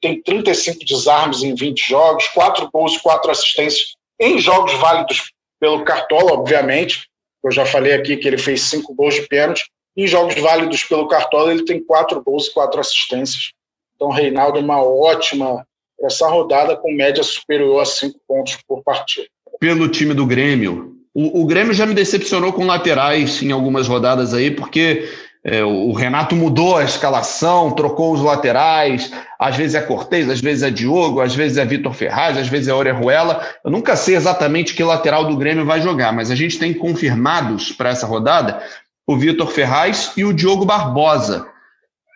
[0.00, 5.84] Tem 35 desarmes em 20 jogos, 4 gols e 4 assistências em jogos válidos pelo
[5.84, 7.08] Cartola, obviamente.
[7.42, 9.64] Eu já falei aqui que ele fez 5 gols de pênalti.
[9.96, 13.52] Em jogos válidos pelo Cartola, ele tem 4 gols e 4 assistências.
[13.94, 15.64] Então, Reinaldo é uma ótima
[16.00, 19.28] essa rodada com média superior a 5 pontos por partida
[19.64, 20.94] pelo time do Grêmio.
[21.14, 25.08] O, o, Grêmio já me decepcionou com laterais em algumas rodadas aí, porque
[25.46, 30.62] é, o Renato mudou a escalação, trocou os laterais, às vezes é Cortez, às vezes
[30.62, 33.42] é Diogo, às vezes é Vitor Ferraz, às vezes é Orejuela.
[33.62, 37.72] Eu nunca sei exatamente que lateral do Grêmio vai jogar, mas a gente tem confirmados
[37.72, 38.62] para essa rodada
[39.06, 41.46] o Vitor Ferraz e o Diogo Barbosa,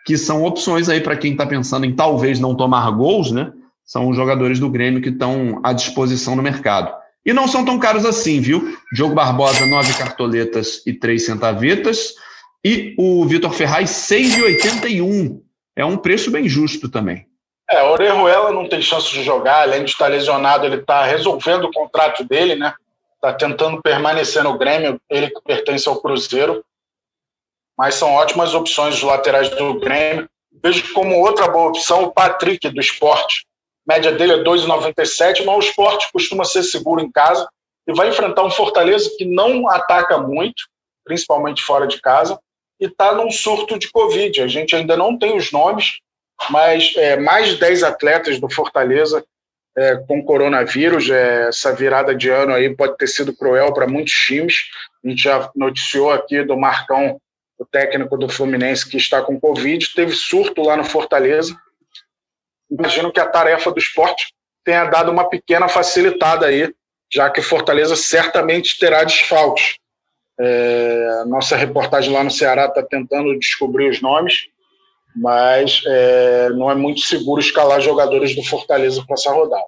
[0.07, 3.51] que são opções aí para quem está pensando em talvez não tomar gols, né?
[3.85, 6.91] São os jogadores do Grêmio que estão à disposição no mercado.
[7.23, 8.75] E não são tão caros assim, viu?
[8.91, 12.15] Diogo Barbosa, nove cartoletas e três centavetas.
[12.65, 15.41] E o Vitor Ferraz, 6,81.
[15.75, 17.25] É um preço bem justo também.
[17.69, 21.65] É, o Orejuela não tem chance de jogar, além de estar lesionado, ele está resolvendo
[21.65, 22.73] o contrato dele, né?
[23.15, 26.63] Está tentando permanecer no Grêmio, ele que pertence ao Cruzeiro.
[27.77, 30.27] Mas são ótimas opções os laterais do Grêmio.
[30.63, 33.47] Vejo como outra boa opção o Patrick do esporte
[33.89, 37.49] média dele é 2,97, mas o esporte costuma ser seguro em casa
[37.87, 40.63] e vai enfrentar um Fortaleza que não ataca muito,
[41.03, 42.39] principalmente fora de casa,
[42.79, 44.41] e está num surto de Covid.
[44.41, 45.99] A gente ainda não tem os nomes,
[46.49, 49.23] mas é, mais de 10 atletas do Fortaleza
[49.77, 51.09] é, com coronavírus.
[51.09, 54.65] É, essa virada de ano aí pode ter sido cruel para muitos times.
[55.03, 57.19] A gente já noticiou aqui do Marcão,
[57.57, 61.55] o técnico do Fluminense, que está com Covid, teve surto lá no Fortaleza
[62.69, 66.71] imagino que a tarefa do esporte tenha dado uma pequena facilitada aí,
[67.11, 69.77] já que Fortaleza certamente terá desfalques.
[70.39, 74.45] É, nossa reportagem lá no Ceará está tentando descobrir os nomes,
[75.15, 79.65] mas é, não é muito seguro escalar jogadores do Fortaleza para essa rodada.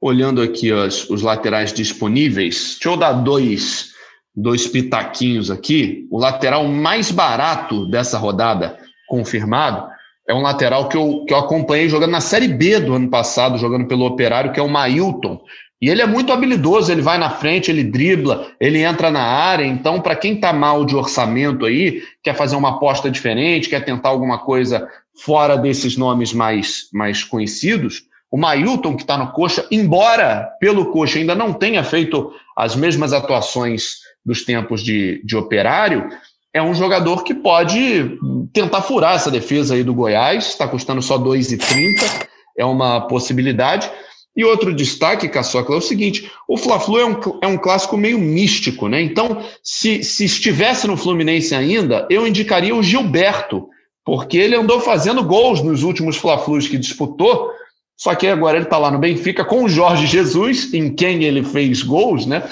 [0.00, 3.90] Olhando aqui os, os laterais disponíveis, deixa eu dar dois,
[4.34, 6.06] dois pitaquinhos aqui.
[6.10, 9.90] O lateral mais barato dessa rodada, confirmado,
[10.28, 13.58] é um lateral que eu, que eu acompanhei jogando na Série B do ano passado,
[13.58, 15.42] jogando pelo Operário, que é o Mailton.
[15.80, 19.64] E ele é muito habilidoso, ele vai na frente, ele dribla, ele entra na área.
[19.64, 24.08] Então, para quem está mal de orçamento aí, quer fazer uma aposta diferente, quer tentar
[24.08, 24.88] alguma coisa
[25.24, 31.18] fora desses nomes mais, mais conhecidos, o Mailton, que está no Coxa, embora pelo Coxa
[31.18, 36.08] ainda não tenha feito as mesmas atuações dos tempos de, de operário,
[36.52, 38.18] é um jogador que pode
[38.52, 42.26] tentar furar essa defesa aí do Goiás, está custando só 2,30,
[42.58, 43.90] é uma possibilidade.
[44.36, 48.18] E outro destaque, Caçocla, é o seguinte: o Fla-Flu é um, é um clássico meio
[48.18, 49.00] místico, né?
[49.00, 53.68] Então, se, se estivesse no Fluminense ainda, eu indicaria o Gilberto,
[54.04, 57.50] porque ele andou fazendo gols nos últimos Fla-Flus que disputou,
[57.96, 61.42] só que agora ele está lá no Benfica com o Jorge Jesus, em quem ele
[61.42, 62.48] fez gols, né?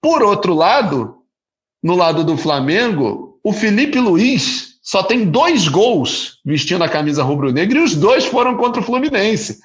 [0.00, 1.16] Por outro lado,
[1.82, 7.78] no lado do Flamengo, o Felipe Luiz só tem dois gols vestindo a camisa rubro-negra
[7.78, 9.60] e os dois foram contra o Fluminense.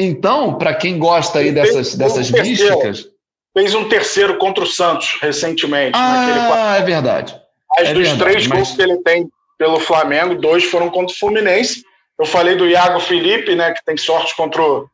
[0.00, 3.08] Então, para quem gosta aí dessas, dessas um místicas.
[3.52, 5.92] Fez um terceiro contra o Santos recentemente.
[5.94, 7.36] Ah, é verdade.
[7.76, 8.58] Mas é dos verdade, três mas...
[8.58, 11.82] gols que ele tem pelo Flamengo, dois foram contra o Fluminense.
[12.18, 14.86] Eu falei do Iago Felipe, né, que tem sorte contra o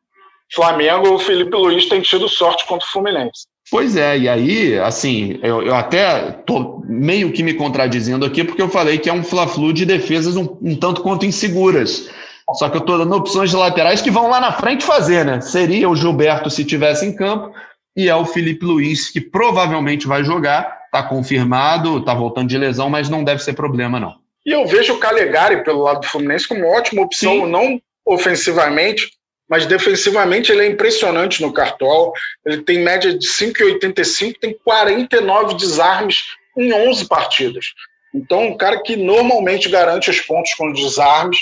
[0.53, 1.15] Flamengo.
[1.15, 3.47] O Felipe Luiz tem tido sorte contra o Fluminense.
[3.71, 8.63] Pois é, e aí, assim, eu, eu até tô meio que me contradizendo aqui, porque
[8.63, 12.09] eu falei que é um Fla-Flu de defesas um, um, tanto quanto inseguras.
[12.55, 15.41] Só que eu estou dando opções de laterais que vão lá na frente fazer, né?
[15.41, 17.53] Seria o Gilberto se tivesse em campo,
[17.97, 22.89] e é o Felipe Luiz, que provavelmente vai jogar, está confirmado, está voltando de lesão,
[22.89, 24.15] mas não deve ser problema, não.
[24.45, 27.47] E eu vejo o Calegari pelo lado do Fluminense como uma ótima opção, Sim.
[27.51, 29.11] não ofensivamente,
[29.49, 32.13] mas defensivamente ele é impressionante no Cartola.
[32.45, 37.67] Ele tem média de 5,85, tem 49 desarmes em 11 partidas.
[38.15, 41.39] Então, um cara que normalmente garante os pontos com desarmes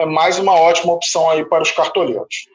[0.00, 2.48] é mais uma ótima opção aí para os cartoleiros.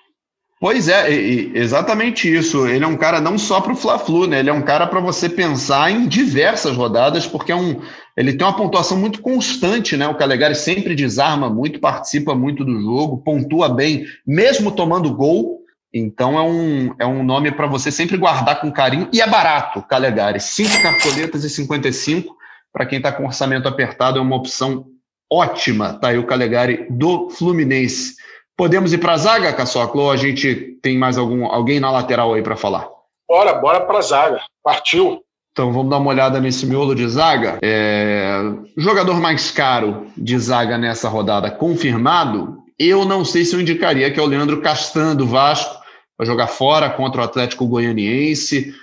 [0.59, 2.65] Pois é, exatamente isso.
[2.65, 4.39] Ele é um cara não só para o Fla-Flu, né?
[4.39, 7.81] Ele é um cara para você pensar em diversas rodadas, porque é um,
[8.15, 10.07] ele tem uma pontuação muito constante, né?
[10.07, 15.59] O Calegari sempre desarma muito, participa muito do jogo, pontua bem, mesmo tomando gol.
[15.93, 19.81] Então é um, é um nome para você sempre guardar com carinho e é barato,
[19.83, 20.39] Calegari.
[20.39, 22.35] Cinco cartoletas e 55
[22.73, 24.85] para quem está com orçamento apertado é uma opção
[25.31, 25.93] ótima.
[25.93, 28.15] Tá aí o Calegari do Fluminense.
[28.57, 32.33] Podemos ir para a zaga, Caçoclo, ou a gente tem mais algum, alguém na lateral
[32.33, 32.87] aí para falar?
[33.27, 34.41] Bora, bora para a zaga.
[34.63, 35.21] Partiu.
[35.51, 37.59] Então vamos dar uma olhada nesse miolo de zaga.
[37.61, 38.41] É...
[38.77, 44.19] Jogador mais caro de zaga nessa rodada confirmado, eu não sei se eu indicaria que
[44.19, 45.81] é o Leandro Castan do Vasco,
[46.17, 48.73] vai jogar fora contra o Atlético Goianiense.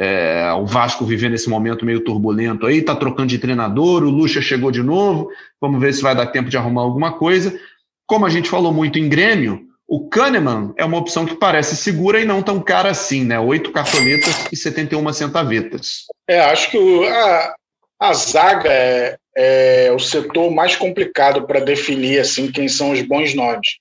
[0.00, 4.40] É, o Vasco vivendo esse momento meio turbulento aí, tá trocando de treinador, o Lucha
[4.40, 5.28] chegou de novo,
[5.60, 7.58] vamos ver se vai dar tempo de arrumar alguma coisa.
[8.06, 12.20] Como a gente falou muito em Grêmio, o Kahneman é uma opção que parece segura
[12.20, 13.40] e não tão cara assim, né?
[13.40, 16.04] Oito cartoletas e 71 centavetas.
[16.28, 17.54] É, acho que o, a,
[17.98, 23.34] a zaga é, é o setor mais complicado para definir assim quem são os bons
[23.34, 23.78] nomes.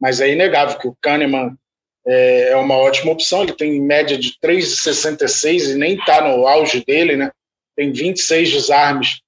[0.00, 1.54] Mas é inegável que o Kahneman
[2.06, 3.42] é, é uma ótima opção.
[3.42, 7.30] Ele tem média de 3,66 e nem está no auge dele, né?
[7.76, 9.20] Tem 26 desarmes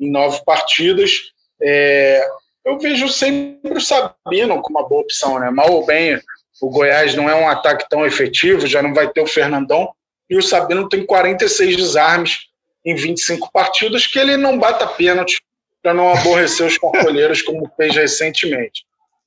[0.00, 1.32] em nove partidas.
[1.60, 2.26] É,
[2.64, 5.50] eu vejo sempre o Sabino como uma boa opção, né?
[5.50, 6.20] Mal ou bem,
[6.60, 9.92] o Goiás não é um ataque tão efetivo, já não vai ter o Fernandão,
[10.30, 12.48] e o Sabino tem 46 desarmes
[12.84, 15.42] em 25 partidas, que ele não bata pênalti
[15.82, 18.84] para não aborrecer os cartoleiros, como fez recentemente.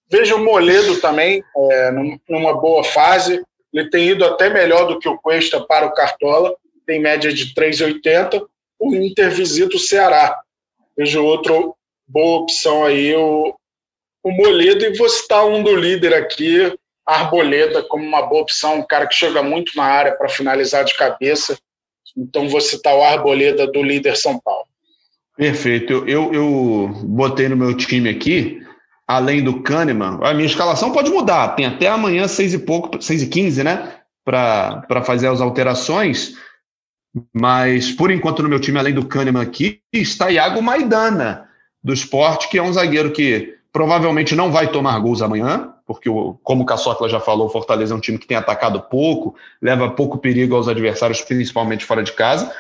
[0.10, 1.91] Vejo o Moledo também é,
[2.30, 6.56] numa boa fase, ele tem ido até melhor do que o Cuesta para o Cartola,
[6.86, 8.41] tem média de 3,80.
[8.80, 10.39] O Inter visita o Ceará.
[10.98, 11.76] Vejo outro
[12.08, 13.56] boa opção aí o,
[14.24, 14.86] o Moledo.
[14.86, 16.74] E vou citar um do líder aqui,
[17.06, 20.96] Arboleda, como uma boa opção, um cara que chega muito na área para finalizar de
[20.96, 21.58] cabeça.
[22.15, 24.68] Então vou citar o Arboleda do líder São Paulo.
[25.36, 25.91] Perfeito.
[25.91, 28.64] Eu, eu, eu botei no meu time aqui,
[29.08, 31.50] além do Kahneman, a minha escalação pode mudar.
[31.50, 33.94] Tem até amanhã, seis e pouco, seis e quinze, né?
[34.24, 36.34] Para fazer as alterações.
[37.34, 41.48] Mas, por enquanto, no meu time, além do Kahneman aqui, está Iago Maidana
[41.84, 46.10] do esporte, que é um zagueiro que provavelmente não vai tomar gols amanhã, porque,
[46.44, 49.91] como o Caçocla já falou, o Fortaleza é um time que tem atacado pouco, leva
[49.91, 52.52] pouco perigo aos adversários, principalmente fora de casa.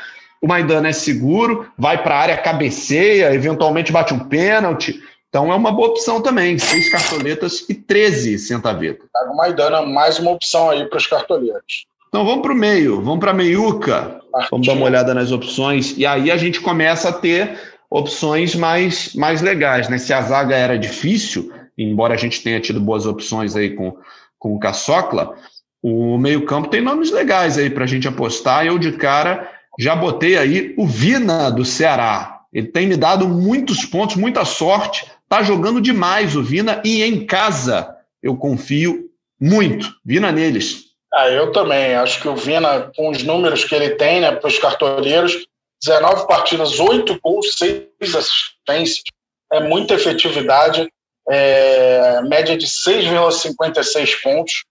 [0.41, 5.01] O Maidana é seguro, vai para a área, cabeceia, eventualmente bate um pênalti.
[5.35, 6.57] Então é uma boa opção também.
[6.57, 9.05] Seis cartoletas e 13 centavetas.
[9.35, 11.83] Maidana, mais uma opção aí para os cartoletas.
[12.07, 14.21] Então vamos para o meio, vamos para a meiuca.
[14.49, 15.93] Vamos dar uma olhada nas opções.
[15.97, 19.89] E aí a gente começa a ter opções mais, mais legais.
[19.89, 19.97] Né?
[19.97, 23.93] Se a zaga era difícil, embora a gente tenha tido boas opções aí com,
[24.39, 25.35] com o Caçocla,
[25.83, 28.65] o meio-campo tem nomes legais aí para a gente apostar.
[28.65, 32.39] Eu, de cara, já botei aí o Vina do Ceará.
[32.53, 35.05] Ele tem me dado muitos pontos, muita sorte.
[35.27, 39.09] Tá jogando demais o Vina e em casa eu confio
[39.39, 39.93] muito.
[40.03, 40.85] Vina neles.
[41.13, 41.95] Ah, eu também.
[41.95, 45.45] Acho que o Vina, com os números que ele tem né, para os cartoleiros,
[45.83, 49.03] 19 partidas, 8 gols, 6 assistências,
[49.51, 50.87] é muita efetividade,
[51.29, 54.65] é, média de 6,56 pontos.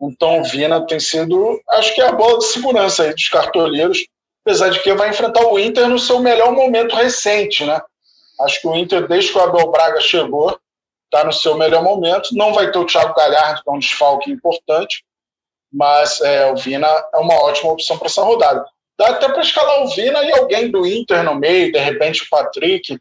[0.00, 3.98] Então, o Vina tem sido, acho que é a bola de segurança aí dos cartoleiros,
[4.44, 7.80] apesar de que vai enfrentar o Inter no seu melhor momento recente, né?
[8.40, 10.58] Acho que o Inter, desde que o Abel Braga chegou,
[11.04, 12.28] está no seu melhor momento.
[12.32, 15.04] Não vai ter o Thiago Galhardo, que é um desfalque importante,
[15.72, 18.64] mas é, o Vina é uma ótima opção para essa rodada.
[18.98, 22.28] Dá até para escalar o Vina e alguém do Inter no meio, de repente o
[22.28, 22.98] Patrick,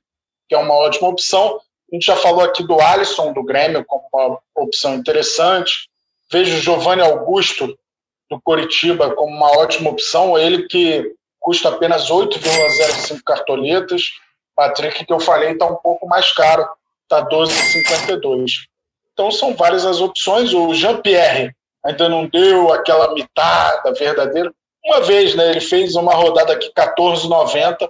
[0.47, 1.60] que é uma ótima opção.
[1.91, 5.89] A gente já falou aqui do Alisson, do Grêmio, como uma opção interessante.
[6.32, 7.78] Vejo o Giovanni Augusto,
[8.30, 10.38] do Coritiba, como uma ótima opção.
[10.38, 14.12] Ele que custa apenas 8,05 cartoletas.
[14.58, 16.67] Patrick, que eu falei, está um pouco mais caro,
[17.04, 18.63] está 12,52.
[19.13, 20.52] Então são várias as opções.
[20.52, 24.52] O Jean-Pierre ainda não deu aquela mitada verdadeira
[24.84, 25.52] uma vez, né?
[25.52, 27.88] Ele fez uma rodada aqui 14,90,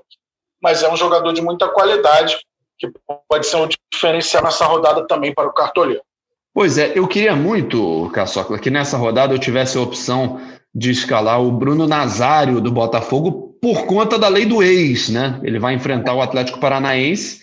[0.62, 2.38] mas é um jogador de muita qualidade
[2.78, 2.92] que
[3.30, 6.02] pode ser um diferencial nessa rodada também para o cartoleiro.
[6.54, 10.42] Pois é, eu queria muito, Caçocla, que nessa rodada eu tivesse a opção
[10.78, 15.40] de escalar o Bruno Nazário do Botafogo por conta da lei do ex, né?
[15.44, 17.42] Ele vai enfrentar o Atlético Paranaense,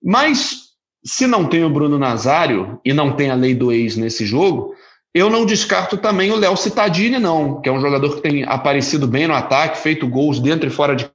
[0.00, 0.68] mas
[1.04, 4.76] se não tem o Bruno Nazário e não tem a lei do ex nesse jogo,
[5.12, 9.08] eu não descarto também o Léo Cittadini, não, que é um jogador que tem aparecido
[9.08, 11.10] bem no ataque, feito gols dentro e fora de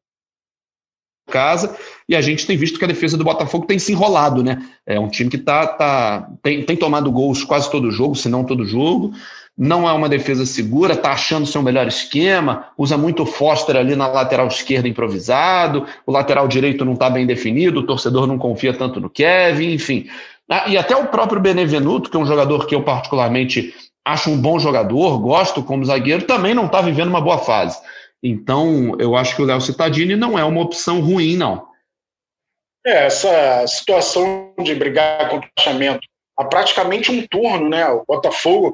[1.32, 1.78] casa,
[2.10, 4.62] e a gente tem visto que a defesa do Botafogo tem se enrolado, né?
[4.86, 8.44] É um time que tá, tá, tem, tem tomado gols quase todo jogo, se não
[8.44, 9.14] todo jogo.
[9.58, 14.08] Não é uma defesa segura, está achando seu melhor esquema, usa muito Foster ali na
[14.08, 19.00] lateral esquerda improvisado, o lateral direito não está bem definido, o torcedor não confia tanto
[19.00, 20.10] no Kevin, enfim.
[20.50, 24.42] Ah, e até o próprio Benevenuto, que é um jogador que eu particularmente acho um
[24.42, 27.80] bom jogador, gosto como zagueiro, também não está vivendo uma boa fase.
[28.22, 31.68] Então, eu acho que o Léo Cittadini não é uma opção ruim, não.
[32.86, 36.02] É, essa situação de brigar contra o fechamento
[36.38, 37.88] há praticamente um turno, né?
[37.88, 38.74] O Botafogo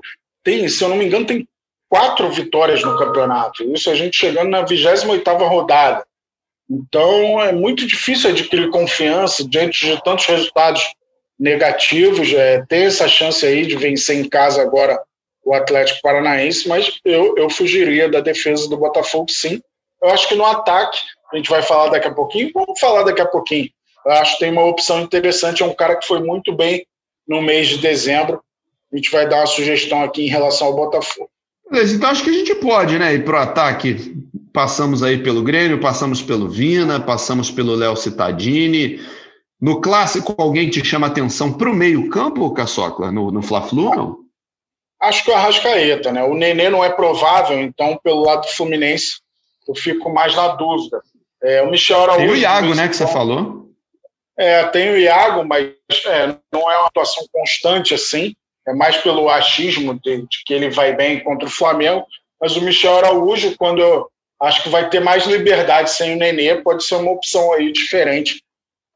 [0.50, 1.48] tem, se eu não me engano, tem
[1.88, 3.64] quatro vitórias no campeonato.
[3.72, 5.06] Isso a gente chegando na 28
[5.46, 6.04] rodada.
[6.68, 10.82] Então é muito difícil adquirir confiança diante de tantos resultados
[11.40, 12.34] negativos.
[12.34, 15.00] É, ter essa chance aí de vencer em casa agora
[15.46, 19.62] o Atlético Paranaense, mas eu, eu fugiria da defesa do Botafogo, sim.
[20.02, 21.00] Eu acho que no ataque,
[21.32, 23.70] a gente vai falar daqui a pouquinho, vamos falar daqui a pouquinho.
[24.06, 26.86] Eu acho que tem uma opção interessante, é um cara que foi muito bem
[27.28, 28.42] no mês de dezembro.
[28.92, 31.30] A gente vai dar uma sugestão aqui em relação ao Botafogo.
[31.70, 34.16] Beleza, então acho que a gente pode, né, ir para o ataque.
[34.52, 39.00] Passamos aí pelo Grêmio, passamos pelo Vina, passamos pelo Léo Cittadini.
[39.62, 44.18] No clássico, alguém te chama atenção para o meio-campo, Caçocla, no, no Fla-Flu, não?
[45.02, 46.24] Acho que o Arrascaeta, né?
[46.24, 49.20] O Nenê não é provável, então, pelo lado do Fluminense,
[49.68, 51.02] eu fico mais na dúvida.
[51.42, 52.26] É, o Michel Araújo.
[52.26, 53.70] Tem o Iago, né, que você falou?
[54.38, 55.72] É, tem o Iago, mas
[56.06, 58.34] é, não é uma atuação constante assim.
[58.70, 62.06] É mais pelo achismo de, de, que ele vai bem contra o Flamengo.
[62.40, 64.10] Mas o Michel Araújo, quando
[64.42, 68.44] acho que vai ter mais liberdade sem o Nenê, pode ser uma opção aí diferente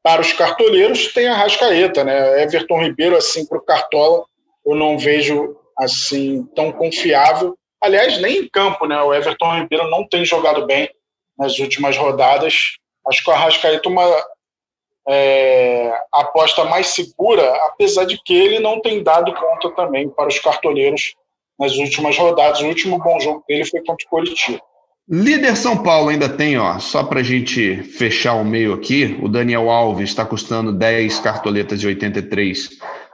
[0.02, 1.12] para os cartoleiros.
[1.12, 2.42] Tem a Rascaeta, né?
[2.42, 4.24] Everton Ribeiro, assim, para o Cartola,
[4.64, 7.56] eu não vejo assim tão confiável.
[7.82, 9.00] Aliás, nem em campo, né?
[9.02, 10.88] O Everton Ribeiro não tem jogado bem
[11.36, 12.76] nas últimas rodadas.
[13.06, 14.24] Acho que o Arrascaeta é uma
[15.08, 20.38] é, aposta mais segura, apesar de que ele não tem dado conta também para os
[20.38, 21.14] cartoneiros
[21.58, 22.60] nas últimas rodadas.
[22.60, 24.60] O último bom jogo dele foi contra o Curitiba.
[25.06, 29.28] Líder São Paulo ainda tem, ó, só para a gente fechar o meio aqui, o
[29.28, 32.70] Daniel Alves está custando 10 cartoletas de 83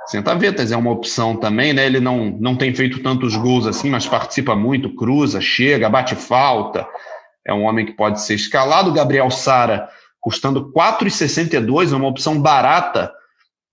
[0.07, 1.85] centavetas, é uma opção também, né?
[1.85, 6.87] Ele não, não tem feito tantos gols assim, mas participa muito, cruza, chega, bate falta,
[7.44, 8.92] é um homem que pode ser escalado.
[8.92, 9.88] Gabriel Sara
[10.20, 13.12] custando 4,62, é uma opção barata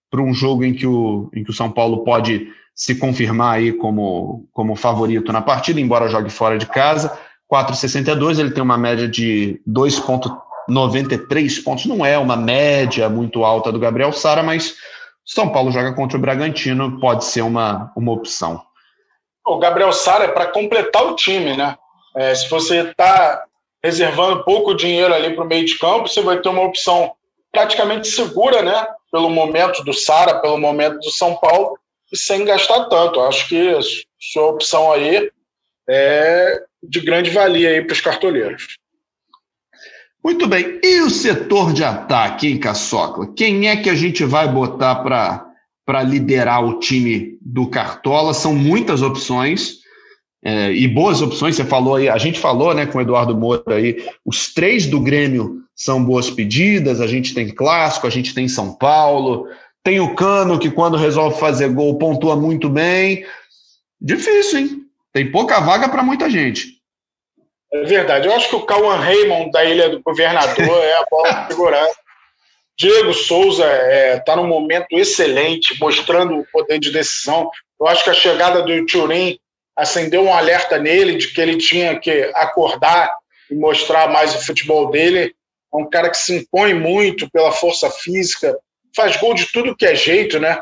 [0.09, 3.73] para um jogo em que, o, em que o São Paulo pode se confirmar aí
[3.73, 7.17] como, como favorito na partida, embora jogue fora de casa.
[7.51, 11.85] 4,62, ele tem uma média de 2,93 pontos.
[11.85, 14.75] Não é uma média muito alta do Gabriel Sara, mas
[15.25, 18.61] São Paulo joga contra o Bragantino, pode ser uma, uma opção.
[19.45, 21.75] O Gabriel Sara é para completar o time, né?
[22.15, 23.46] É, se você está
[23.87, 27.13] reservando pouco dinheiro ali para o meio de campo, você vai ter uma opção
[27.53, 28.85] praticamente segura, né?
[29.09, 31.79] Pelo momento do Sara, pelo momento do São Paulo,
[32.11, 33.21] e sem gastar tanto.
[33.21, 33.71] Acho que
[34.19, 35.31] sua opção aí
[35.89, 38.77] é de grande valia aí para os cartoleiros.
[40.21, 40.81] Muito bem.
[40.83, 43.33] E o setor de ataque, hein, Caçocla?
[43.33, 44.95] Quem é que a gente vai botar
[45.85, 48.33] para liderar o time do Cartola?
[48.33, 49.77] São muitas opções
[50.43, 51.55] é, e boas opções.
[51.55, 54.99] Você falou aí, a gente falou né, com o Eduardo Moura aí, os três do
[54.99, 57.01] Grêmio são boas pedidas.
[57.01, 59.47] A gente tem clássico, a gente tem São Paulo,
[59.83, 63.25] tem o Cano que quando resolve fazer gol pontua muito bem.
[63.99, 64.81] Difícil, hein?
[65.13, 66.77] Tem pouca vaga para muita gente.
[67.73, 68.27] É verdade.
[68.27, 71.95] Eu acho que o Cauan Raymond da Ilha do Governador é a bola figurante.
[72.77, 77.49] Diego Souza está é, tá num momento excelente, mostrando o poder de decisão.
[77.79, 79.37] Eu acho que a chegada do Turin
[79.77, 83.15] acendeu um alerta nele de que ele tinha que acordar
[83.49, 85.35] e mostrar mais o futebol dele.
[85.71, 88.57] É um cara que se impõe muito pela força física,
[88.95, 90.59] faz gol de tudo que é jeito, né?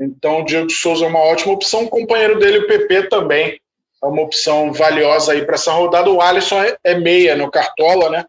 [0.00, 1.84] Então o Diego Souza é uma ótima opção.
[1.84, 3.60] O companheiro dele, o PP, também
[4.02, 6.10] é uma opção valiosa aí para essa rodada.
[6.10, 8.24] O Alisson é, é meia no Cartola, né?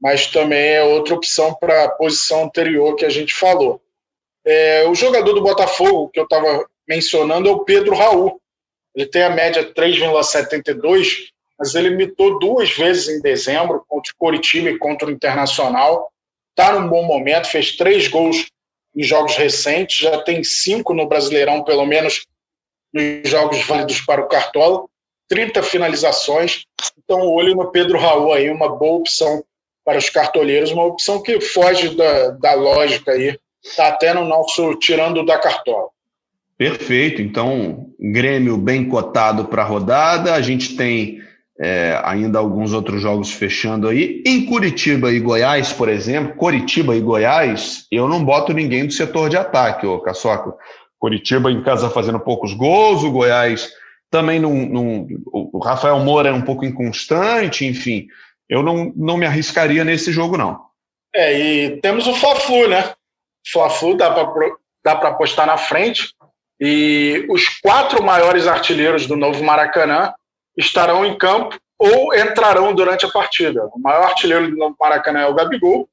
[0.00, 3.80] Mas também é outra opção para a posição anterior que a gente falou.
[4.44, 8.40] É, o jogador do Botafogo, que eu estava mencionando, é o Pedro Raul.
[8.96, 11.28] Ele tem a média 3,72,
[11.58, 16.10] mas ele imitou duas vezes em dezembro contra o Coritiba e contra o Internacional.
[16.50, 18.46] Está num bom momento, fez três gols
[18.96, 22.26] em jogos recentes, já tem cinco no Brasileirão, pelo menos
[22.90, 24.86] nos jogos válidos para o Cartola,
[25.28, 26.64] 30 finalizações.
[26.96, 29.44] Então, olho no Pedro Raul aí, uma boa opção
[29.84, 34.74] para os cartoleiros, uma opção que foge da, da lógica aí, está até no nosso
[34.76, 35.90] tirando da cartola.
[36.58, 37.20] Perfeito.
[37.20, 40.34] Então, Grêmio bem cotado para a rodada.
[40.34, 41.20] A gente tem
[41.58, 44.22] é, ainda alguns outros jogos fechando aí.
[44.26, 49.28] Em Curitiba e Goiás, por exemplo, Curitiba e Goiás, eu não boto ninguém do setor
[49.28, 50.54] de ataque, ô Caçoca.
[50.98, 53.70] Curitiba em casa fazendo poucos gols, o Goiás
[54.10, 58.06] também não, o Rafael Moura é um pouco inconstante, enfim.
[58.48, 60.60] Eu não, não me arriscaria nesse jogo, não.
[61.14, 62.92] É, e temos o Fla-Flu, né?
[63.52, 64.10] Fla-Flu dá
[64.96, 66.14] para apostar na frente.
[66.60, 70.12] E os quatro maiores artilheiros do novo Maracanã
[70.56, 73.66] estarão em campo ou entrarão durante a partida.
[73.66, 75.88] O maior artilheiro do novo Maracanã é o Gabigol,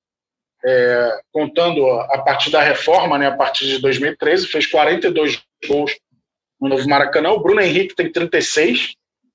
[0.66, 5.93] é, contando a partir da reforma, né, a partir de 2013, fez 42 gols
[6.59, 7.32] no novo Maracanã.
[7.32, 8.93] O Bruno Henrique tem 36,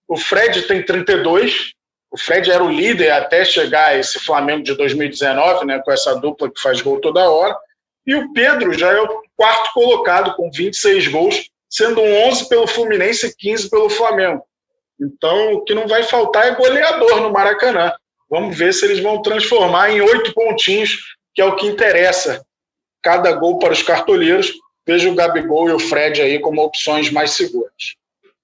[0.08, 1.74] o Fred tem 32.
[2.10, 6.50] O Fred era o líder até chegar esse Flamengo de 2019, né, com essa dupla
[6.50, 7.54] que faz gol toda hora.
[8.08, 13.26] E o Pedro já é o quarto colocado, com 26 gols, sendo 11 pelo Fluminense
[13.26, 14.42] e 15 pelo Flamengo.
[14.98, 17.92] Então, o que não vai faltar é goleador no Maracanã.
[18.30, 20.96] Vamos ver se eles vão transformar em oito pontinhos,
[21.34, 22.42] que é o que interessa.
[23.02, 24.54] Cada gol para os cartoleiros.
[24.86, 27.94] Vejo o Gabigol e o Fred aí como opções mais seguras.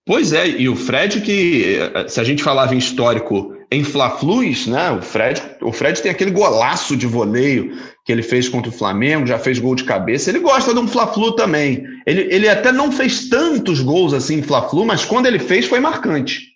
[0.05, 4.91] Pois é, e o Fred que, se a gente falava em histórico em Fla-Flus, né,
[4.91, 7.75] o Fred, o Fred tem aquele golaço de voleio
[8.05, 10.87] que ele fez contra o Flamengo, já fez gol de cabeça, ele gosta de um
[10.87, 11.85] Fla-Flu também.
[12.07, 15.81] Ele, ele até não fez tantos gols assim em Fla-Flu, mas quando ele fez foi
[15.81, 16.53] marcante.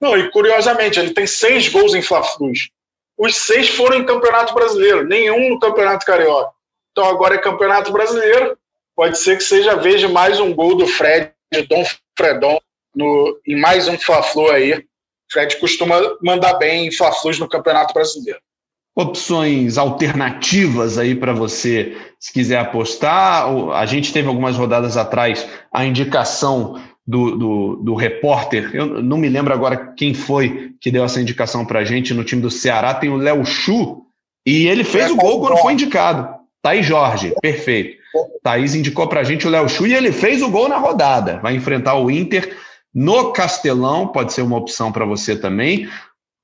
[0.00, 2.70] Não, e curiosamente, ele tem seis gols em Fla-Flus.
[3.16, 6.52] Os seis foram em Campeonato Brasileiro, nenhum no Campeonato Carioca.
[6.90, 8.58] Então agora é Campeonato Brasileiro,
[8.94, 11.32] pode ser que seja a vez de mais um gol do Fred,
[11.68, 11.84] Dom
[12.18, 12.58] Fredon,
[12.94, 14.84] no, em mais um Fla-Flu aí.
[15.30, 18.40] Fred costuma mandar bem em Fla-Flus no Campeonato Brasileiro.
[18.94, 23.46] Opções alternativas aí para você, se quiser apostar.
[23.74, 29.28] A gente teve algumas rodadas atrás a indicação do, do, do, repórter, eu não me
[29.28, 32.94] lembro agora quem foi que deu essa indicação para a gente no time do Ceará,
[32.94, 34.02] tem o Léo Chu,
[34.46, 36.28] e ele fez é, o gol quando foi indicado.
[36.62, 38.00] Thaís Jorge, perfeito.
[38.42, 41.38] Thaís indicou para a gente o Léo Chu e ele fez o gol na rodada.
[41.38, 42.56] Vai enfrentar o Inter
[42.94, 45.88] no Castelão, pode ser uma opção para você também.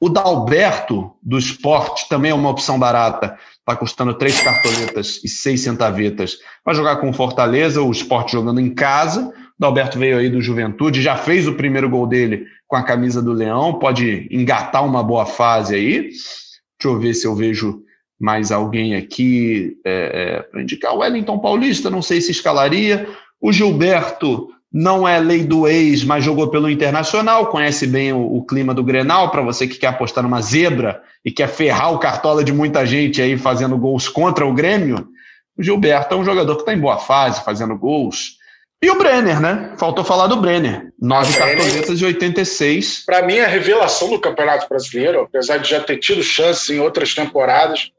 [0.01, 3.37] O Dalberto, do esporte, também é uma opção barata.
[3.59, 6.39] Está custando três cartoletas e seis centavetas.
[6.65, 9.29] Vai jogar com Fortaleza, o esporte jogando em casa.
[9.29, 13.21] O Dalberto veio aí do Juventude, já fez o primeiro gol dele com a camisa
[13.21, 16.03] do Leão, pode engatar uma boa fase aí.
[16.03, 17.83] Deixa eu ver se eu vejo
[18.21, 20.95] mais alguém aqui é, é, para indicar.
[20.95, 23.09] O Wellington Paulista, não sei se escalaria.
[23.41, 28.45] O Gilberto não é lei do ex, mas jogou pelo Internacional, conhece bem o, o
[28.45, 32.45] clima do Grenal, para você que quer apostar numa zebra e quer ferrar o cartola
[32.45, 35.09] de muita gente aí fazendo gols contra o Grêmio,
[35.57, 38.39] o Gilberto é um jogador que está em boa fase, fazendo gols.
[38.81, 39.75] E o Brenner, né?
[39.77, 40.93] Faltou falar do Brenner.
[41.01, 43.05] Nove cartoletas de 86.
[43.05, 46.79] Para mim, é a revelação do Campeonato Brasileiro, apesar de já ter tido chances em
[46.79, 47.91] outras temporadas,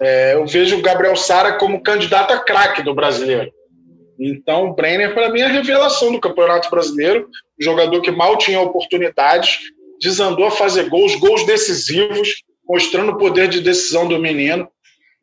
[0.00, 3.50] é, eu vejo o Gabriel Sara como candidato a craque do brasileiro.
[4.18, 7.28] Então, o Brenner, para mim, é a revelação do Campeonato Brasileiro.
[7.58, 9.58] jogador que mal tinha oportunidades,
[10.00, 14.68] desandou a fazer gols, gols decisivos, mostrando o poder de decisão do menino.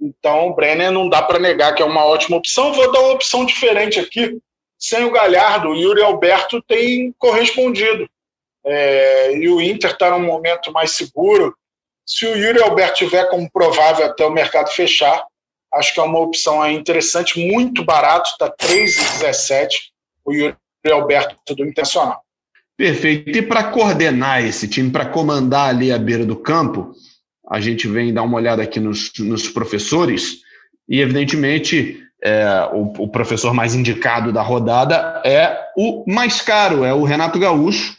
[0.02, 2.74] Então, o Brenner não dá para negar que é uma ótima opção.
[2.74, 4.38] Vou dar uma opção diferente aqui.
[4.78, 8.08] Sem o Galhardo, o Yuri Alberto tem correspondido.
[8.66, 11.56] É, e o Inter está num momento mais seguro.
[12.06, 15.26] Se o Yuri Alberto tiver como provável até o mercado fechar,
[15.76, 19.70] Acho que é uma opção interessante, muito barato, está 3,17
[20.26, 20.56] o Yuri
[20.90, 22.22] Alberto do Intencional.
[22.78, 23.38] Perfeito.
[23.38, 26.94] E para coordenar esse time, para comandar ali a beira do campo,
[27.50, 30.42] a gente vem dar uma olhada aqui nos, nos professores,
[30.90, 36.94] e evidentemente é, o, o, professor mais indicado da rodada é o mais caro, é
[36.94, 37.96] o Renato Gaúcho,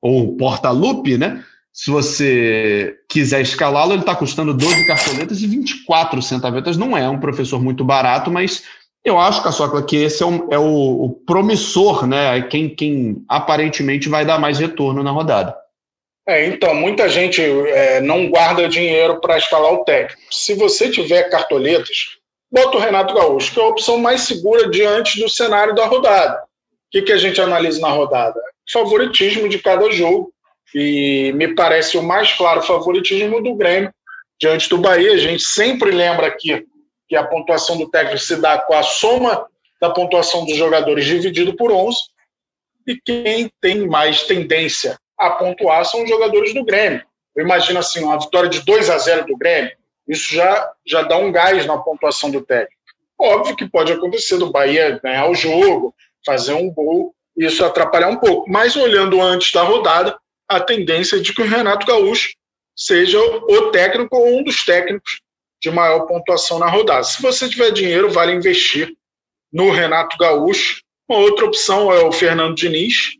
[0.00, 1.42] ou Porta-Lupe, né?
[1.74, 6.76] Se você quiser escalá-lo, ele está custando 12 cartoletas e 24 centavetas.
[6.76, 8.62] Não é um professor muito barato, mas
[9.04, 12.40] eu acho, Caçocla, que esse é, um, é o, o, promissor, né?
[12.42, 15.56] Quem, quem aparentemente vai dar mais retorno na rodada.
[16.28, 20.22] É, então, muita gente é, não guarda dinheiro para escalar o técnico.
[20.30, 22.18] Se você tiver cartoletas,
[22.52, 26.36] bota o Renato Gaúcho, que é a opção mais segura diante do cenário da rodada.
[26.36, 28.40] O que, que a gente analisa na rodada?
[28.72, 30.32] Favoritismo de cada jogo
[30.74, 33.92] e me parece o mais claro favoritismo do Grêmio
[34.40, 35.12] diante do Bahia.
[35.12, 36.66] A gente sempre lembra aqui
[37.08, 39.46] que a pontuação do técnico se dá com a soma
[39.80, 41.96] da pontuação dos jogadores dividido por 11,
[42.86, 47.02] e quem tem mais tendência a pontuar são os jogadores do Grêmio.
[47.36, 49.72] Eu imagino assim, uma vitória de 2 a 0 do Grêmio,
[50.08, 52.74] isso já, já dá um gás na pontuação do técnico.
[53.18, 55.94] Óbvio que pode acontecer do Bahia ganhar o jogo,
[56.24, 58.50] fazer um gol, isso atrapalhar um pouco.
[58.50, 60.16] Mas olhando antes da rodada,
[60.56, 62.30] a tendência de que o Renato Gaúcho
[62.76, 65.20] seja o técnico ou um dos técnicos
[65.62, 67.04] de maior pontuação na rodada.
[67.04, 68.92] Se você tiver dinheiro, vale investir
[69.52, 70.82] no Renato Gaúcho.
[71.08, 73.12] Uma outra opção é o Fernando Diniz,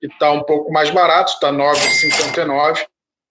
[0.00, 2.84] que está um pouco mais barato, está 9,59.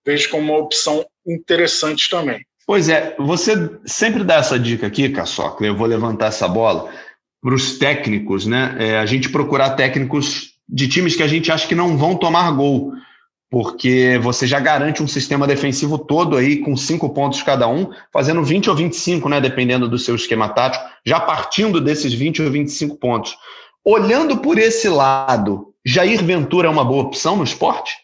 [0.06, 2.46] Vejo como uma opção interessante também.
[2.66, 3.54] Pois é, você
[3.86, 6.90] sempre dá essa dica aqui, Caçocla, eu vou levantar essa bola
[7.42, 8.78] para os técnicos, né?
[8.80, 12.50] É, a gente procurar técnicos de times que a gente acha que não vão tomar
[12.52, 12.94] gol,
[13.52, 18.42] porque você já garante um sistema defensivo todo aí com cinco pontos cada um, fazendo
[18.42, 19.42] 20 ou 25, né?
[19.42, 23.38] Dependendo do seu esquema tático, já partindo desses 20 ou 25 pontos.
[23.84, 27.98] Olhando por esse lado, Jair Ventura é uma boa opção no esporte?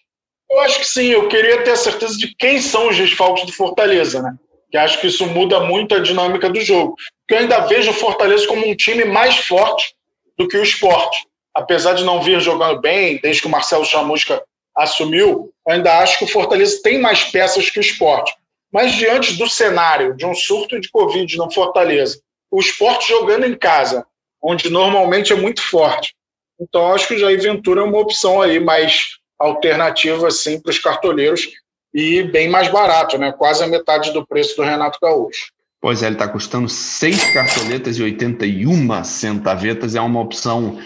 [0.51, 1.05] Eu acho que sim.
[1.05, 4.33] Eu queria ter a certeza de quem são os desfalques do Fortaleza, né?
[4.69, 6.95] Que acho que isso muda muito a dinâmica do jogo.
[7.21, 9.95] Porque eu ainda vejo o Fortaleza como um time mais forte
[10.37, 11.25] do que o esporte.
[11.55, 14.43] Apesar de não vir jogando bem, desde que o Marcelo Chamusca
[14.77, 18.33] assumiu, ainda acho que o Fortaleza tem mais peças que o esporte.
[18.71, 22.19] Mas diante do cenário de um surto de Covid no Fortaleza,
[22.51, 24.05] o esporte jogando em casa,
[24.41, 26.15] onde normalmente é muito forte.
[26.59, 30.79] Então, acho que o Jair Ventura é uma opção aí mais alternativa assim, para os
[30.79, 31.47] cartoleiros
[31.93, 33.31] e bem mais barato, né?
[33.31, 35.51] quase a metade do preço do Renato Gaúcho.
[35.79, 39.95] Pois é, ele está custando seis cartoletas e 81 centavetas.
[39.95, 40.81] É uma opção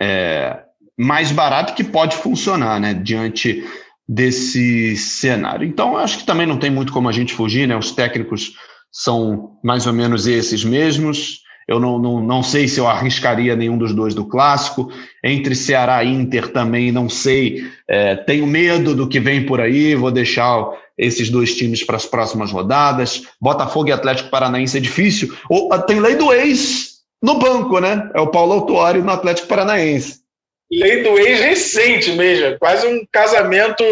[0.00, 0.62] é,
[0.98, 3.64] mais barata que pode funcionar né, diante
[4.08, 5.66] desse cenário.
[5.66, 7.76] Então, acho que também não tem muito como a gente fugir, né?
[7.76, 8.54] Os técnicos
[8.90, 11.40] são mais ou menos esses mesmos.
[11.68, 14.90] Eu não, não, não sei se eu arriscaria nenhum dos dois do clássico.
[15.22, 17.62] Entre Ceará e Inter também não sei.
[17.86, 19.94] É, tenho medo do que vem por aí.
[19.94, 23.22] Vou deixar esses dois times para as próximas rodadas.
[23.38, 25.36] Botafogo e Atlético Paranaense é difícil.
[25.50, 28.10] Ou, tem lei do ex no banco, né?
[28.14, 30.26] É o Paulo Autuário no Atlético Paranaense.
[30.70, 32.58] Lei do ex recente mesmo.
[32.58, 33.82] Quase um casamento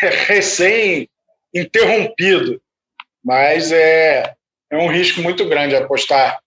[0.26, 2.60] recém-interrompido.
[3.24, 4.34] Mas é,
[4.70, 6.40] é um risco muito grande apostar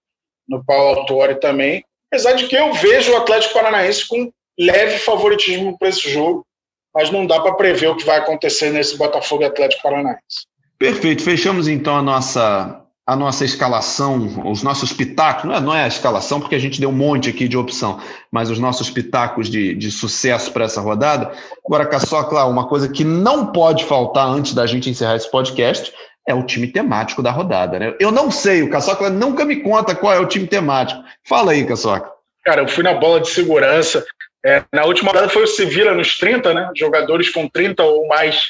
[0.47, 1.83] no Paulo Autuori também.
[2.11, 6.45] Apesar de que eu vejo o Atlético Paranaense com leve favoritismo para esse jogo,
[6.93, 10.47] mas não dá para prever o que vai acontecer nesse Botafogo Atlético Paranaense.
[10.77, 11.23] Perfeito.
[11.23, 15.87] Fechamos então a nossa a nossa escalação, os nossos pitacos, não é, não é a
[15.87, 18.01] escalação, porque a gente deu um monte aqui de opção,
[18.31, 21.31] mas os nossos pitacos de, de sucesso para essa rodada.
[21.63, 25.93] Agora, Caçocla, uma coisa que não pode faltar antes da gente encerrar esse podcast
[26.27, 27.93] é o time temático da rodada, né?
[27.99, 31.03] Eu não sei, o Caçoca nunca me conta qual é o time temático.
[31.23, 32.09] Fala aí, Caçoca.
[32.43, 34.03] Cara, eu fui na bola de segurança.
[34.43, 36.71] É, na última rodada foi o Sevilla nos 30, né?
[36.75, 38.49] Jogadores com 30 ou mais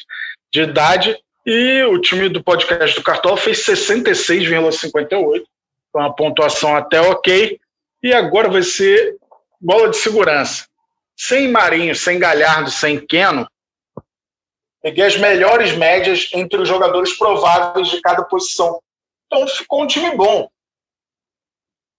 [0.53, 1.18] de idade.
[1.45, 5.43] E o time do podcast do Cartola fez 66,58.
[5.91, 7.59] Foi uma pontuação até ok.
[8.01, 9.17] E agora vai ser
[9.61, 10.67] bola de segurança.
[11.15, 13.47] Sem Marinho, sem Galhardo, sem Keno,
[14.85, 18.79] Peguei as melhores médias entre os jogadores prováveis de cada posição.
[19.25, 20.43] Então ficou um time bom.
[20.43, 20.49] O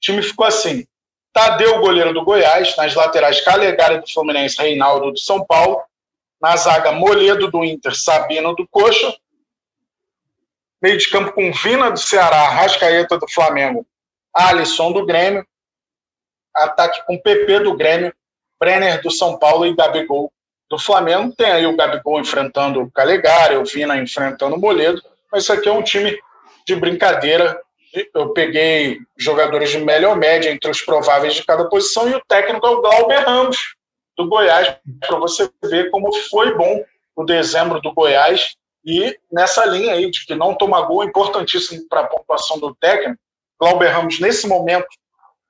[0.01, 0.87] time ficou assim.
[1.33, 5.83] Tadeu, goleiro do Goiás, nas laterais Calegari do Fluminense, Reinaldo do São Paulo,
[6.41, 9.13] na zaga Moledo do Inter, Sabino do Coxa,
[10.87, 13.85] meio de campo com Vina do Ceará, Rascaeta do Flamengo,
[14.33, 15.45] Alisson do Grêmio,
[16.55, 18.15] ataque com PP do Grêmio,
[18.61, 20.33] Brenner do São Paulo e Gabigol
[20.71, 25.43] do Flamengo tem aí o Gabigol enfrentando o Calegari, o Vina enfrentando o Moledo, mas
[25.43, 26.17] isso aqui é um time
[26.65, 27.61] de brincadeira.
[28.15, 32.65] Eu peguei jogadores de melhor média entre os prováveis de cada posição e o técnico
[32.65, 33.75] é o Glauber Ramos,
[34.17, 36.85] do Goiás, para você ver como foi bom
[37.17, 38.57] o dezembro do Goiás.
[38.87, 43.21] E nessa linha aí de que não toma gol, importantíssimo para a pontuação do técnico,
[43.59, 44.87] Glauber Ramos, nesse momento,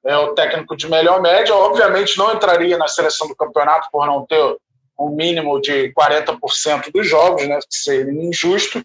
[0.06, 1.54] é o técnico de melhor média.
[1.54, 4.56] Obviamente, não entraria na seleção do campeonato por não ter
[4.98, 8.82] um mínimo de 40% dos jogos, né, que seria injusto,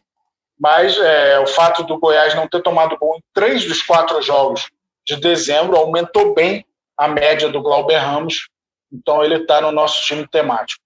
[0.60, 4.70] mas é, o fato do Goiás não ter tomado gol em três dos quatro jogos
[5.08, 6.66] de dezembro aumentou bem
[6.97, 8.49] a média do Glauber Ramos,
[8.91, 10.84] então ele está no nosso time temático.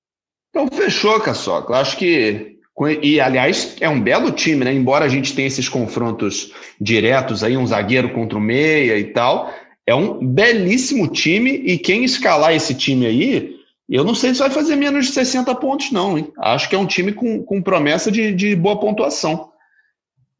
[0.49, 1.75] Então fechou, Caçoca.
[1.75, 2.54] Acho que
[3.01, 4.73] e aliás é um belo time, né?
[4.73, 9.53] Embora a gente tenha esses confrontos diretos aí, um zagueiro contra o meia e tal,
[9.87, 13.55] é um belíssimo time e quem escalar esse time aí
[13.87, 16.33] eu não sei se vai fazer menos de 60 pontos, não, hein?
[16.39, 19.51] Acho que é um time com, com promessa de, de boa pontuação.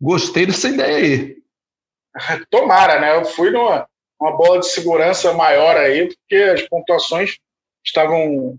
[0.02, 1.38] Gostei dessa ideia aí.
[2.50, 3.16] Tomara, né?
[3.16, 3.88] Eu fui numa
[4.20, 7.38] uma bola de segurança maior aí, porque as pontuações
[7.86, 8.58] estavam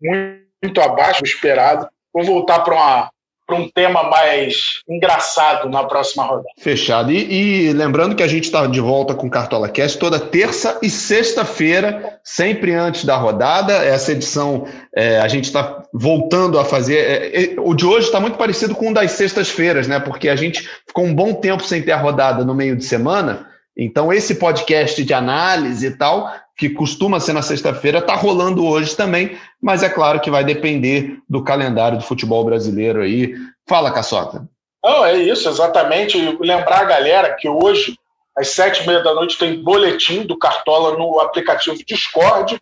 [0.00, 1.88] muito, muito abaixo do esperado.
[2.12, 3.10] Vou voltar para uma
[3.48, 6.48] para um tema mais engraçado na próxima rodada.
[6.58, 7.10] Fechado.
[7.10, 10.90] E, e lembrando que a gente está de volta com Cartola Cast toda terça e
[10.90, 13.72] sexta-feira, sempre antes da rodada.
[13.72, 16.98] Essa edição é, a gente está voltando a fazer.
[16.98, 19.98] É, é, o de hoje está muito parecido com o das sextas-feiras, né?
[19.98, 23.47] Porque a gente ficou um bom tempo sem ter a rodada no meio de semana.
[23.78, 28.96] Então, esse podcast de análise e tal, que costuma ser na sexta-feira, está rolando hoje
[28.96, 33.36] também, mas é claro que vai depender do calendário do futebol brasileiro aí.
[33.68, 34.48] Fala, Caçota.
[34.82, 36.18] Não, é isso, exatamente.
[36.40, 37.96] Lembrar a galera que hoje,
[38.36, 42.60] às sete e meia da noite, tem boletim do Cartola no aplicativo Discord.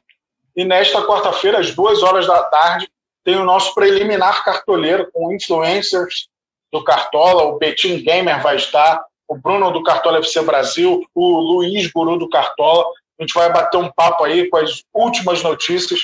[0.54, 2.88] E nesta quarta-feira, às duas horas da tarde,
[3.24, 6.28] tem o nosso preliminar cartoleiro com influencers
[6.72, 7.44] do Cartola.
[7.44, 12.28] O Betim Gamer vai estar, o Bruno do Cartola FC Brasil, o Luiz Guru do
[12.28, 12.84] Cartola.
[13.18, 16.00] A gente vai bater um papo aí com as últimas notícias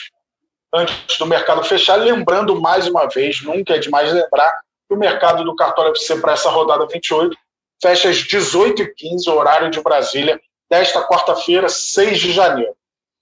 [0.74, 1.96] antes do mercado fechar.
[1.96, 6.32] Lembrando mais uma vez, nunca é demais lembrar, que o mercado do Cartola FC para
[6.32, 7.36] essa rodada 28
[7.82, 12.74] fecha às 18h15, horário de Brasília, desta quarta-feira, 6 de janeiro.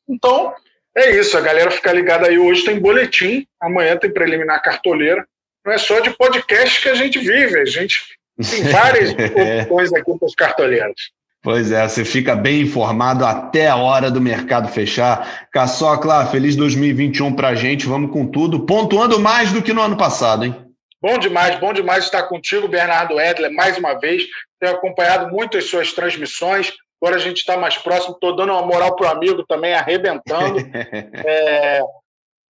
[0.08, 0.54] Então,
[0.96, 2.38] é isso, a galera fica ligada aí.
[2.38, 5.26] Hoje tem boletim, amanhã tem preliminar cartoleira.
[5.64, 9.14] Não é só de podcast que a gente vive, a gente tem várias
[9.68, 11.12] coisas aqui para os cartoleiros.
[11.42, 15.48] Pois é, você fica bem informado até a hora do mercado fechar.
[15.50, 19.96] Caçocla, feliz 2021 para a gente, vamos com tudo, pontuando mais do que no ano
[19.96, 20.54] passado, hein?
[21.00, 24.24] Bom demais, bom demais estar contigo, Bernardo Edler, mais uma vez.
[24.60, 26.74] Tenho acompanhado muito as suas transmissões.
[27.00, 30.58] Agora a gente está mais próximo, estou dando uma moral para o amigo também, arrebentando.
[31.26, 31.80] é,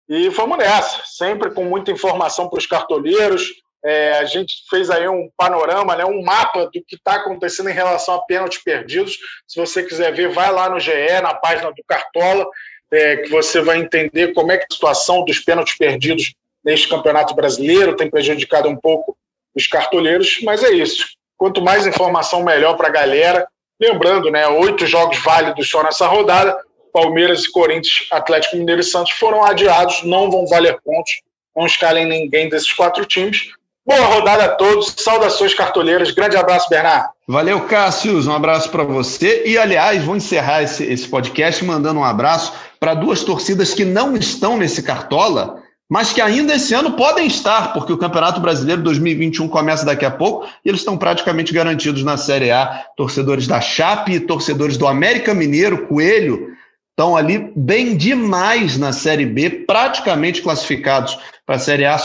[0.08, 3.52] e vamos nessa, sempre com muita informação para os cartoleiros.
[3.86, 7.74] É, a gente fez aí um panorama, né, um mapa do que está acontecendo em
[7.74, 9.18] relação a pênaltis perdidos.
[9.48, 12.48] Se você quiser ver, vai lá no GE, na página do Cartola,
[12.92, 16.90] é, que você vai entender como é que é a situação dos pênaltis perdidos neste
[16.90, 19.18] campeonato brasileiro, tem prejudicado um pouco
[19.56, 21.06] os cartoleiros, mas é isso.
[21.38, 23.48] Quanto mais informação, melhor para a galera.
[23.80, 26.60] Lembrando, né, oito jogos válidos só nessa rodada.
[26.92, 31.22] Palmeiras e Corinthians, Atlético Mineiro e Santos foram adiados, não vão valer pontos,
[31.56, 33.52] não escalem ninguém desses quatro times.
[33.88, 37.08] Boa rodada a todos, saudações cartoleiras, grande abraço, Bernardo.
[37.26, 39.44] Valeu, Cássio, um abraço para você.
[39.46, 44.18] E, aliás, vou encerrar esse, esse podcast mandando um abraço para duas torcidas que não
[44.18, 49.48] estão nesse cartola, mas que ainda esse ano podem estar, porque o Campeonato Brasileiro 2021
[49.48, 52.84] começa daqui a pouco e eles estão praticamente garantidos na Série A.
[52.98, 56.50] Torcedores da Chape torcedores do América Mineiro, Coelho,
[56.90, 61.98] estão ali bem demais na Série B, praticamente classificados para a Série A.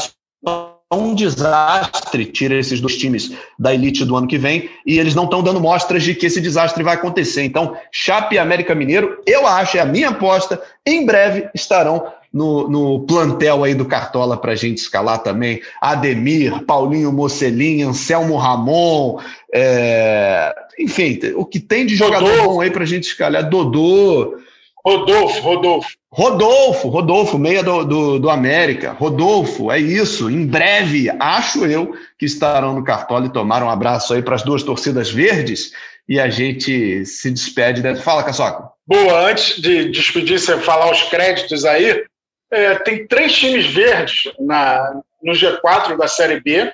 [0.93, 5.24] Um desastre tira esses dois times da elite do ano que vem e eles não
[5.24, 7.43] estão dando mostras de que esse desastre vai acontecer.
[7.43, 12.68] Então, Chape e América Mineiro, eu acho, é a minha aposta, em breve estarão no,
[12.68, 15.61] no plantel aí do Cartola para a gente escalar também.
[15.80, 19.18] Ademir, Paulinho Mocelin, Anselmo Ramon,
[19.53, 20.55] é...
[20.78, 22.49] enfim, o que tem de jogador Rodolfo.
[22.51, 23.49] bom aí para a gente escalar.
[23.49, 24.38] Dodô.
[24.84, 25.90] Rodolfo, Rodolfo.
[26.10, 28.92] Rodolfo, Rodolfo, meia do, do, do, América.
[28.92, 30.28] Rodolfo, é isso.
[30.28, 34.42] Em breve, acho eu, que estarão no Cartola e tomaram um abraço aí para as
[34.42, 35.72] duas torcidas verdes
[36.08, 37.82] e a gente se despede.
[38.02, 38.70] Fala, Caçoca.
[38.86, 42.04] Boa, antes de despedir, você falar os créditos aí,
[42.50, 46.72] é, tem três times verdes na, no G4 da Série B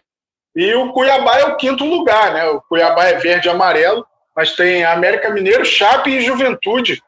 [0.57, 2.45] e o Cuiabá é o quinto lugar, né?
[2.47, 4.05] O Cuiabá é verde e amarelo,
[4.35, 7.01] mas tem América Mineiro, Chape e Juventude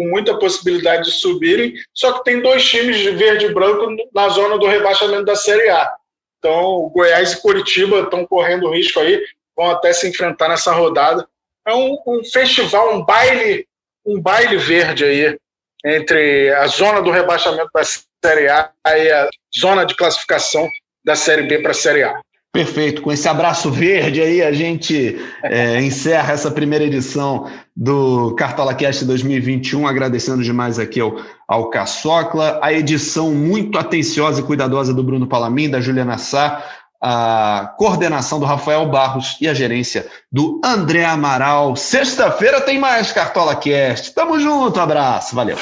[0.00, 4.30] com muita possibilidade de subirem, só que tem dois times de verde e branco na
[4.30, 5.92] zona do rebaixamento da Série A.
[6.38, 9.22] Então, Goiás e Curitiba estão correndo risco aí,
[9.54, 11.28] vão até se enfrentar nessa rodada.
[11.66, 13.66] É um, um festival, um baile,
[14.06, 15.38] um baile verde aí
[15.84, 19.28] entre a zona do rebaixamento da Série A e a
[19.60, 20.66] zona de classificação
[21.04, 22.18] da Série B para a Série A.
[22.52, 23.02] Perfeito.
[23.02, 27.48] Com esse abraço verde aí, a gente é, encerra essa primeira edição
[27.80, 31.16] do Cartola Cast 2021, agradecendo demais aqui ao,
[31.48, 36.62] ao Caçocla, a edição muito atenciosa e cuidadosa do Bruno Palamin, da Juliana Sá,
[37.02, 41.74] a coordenação do Rafael Barros e a gerência do André Amaral.
[41.74, 44.14] Sexta-feira tem mais Cartola Cast.
[44.14, 45.56] Tamo junto, abraço, valeu.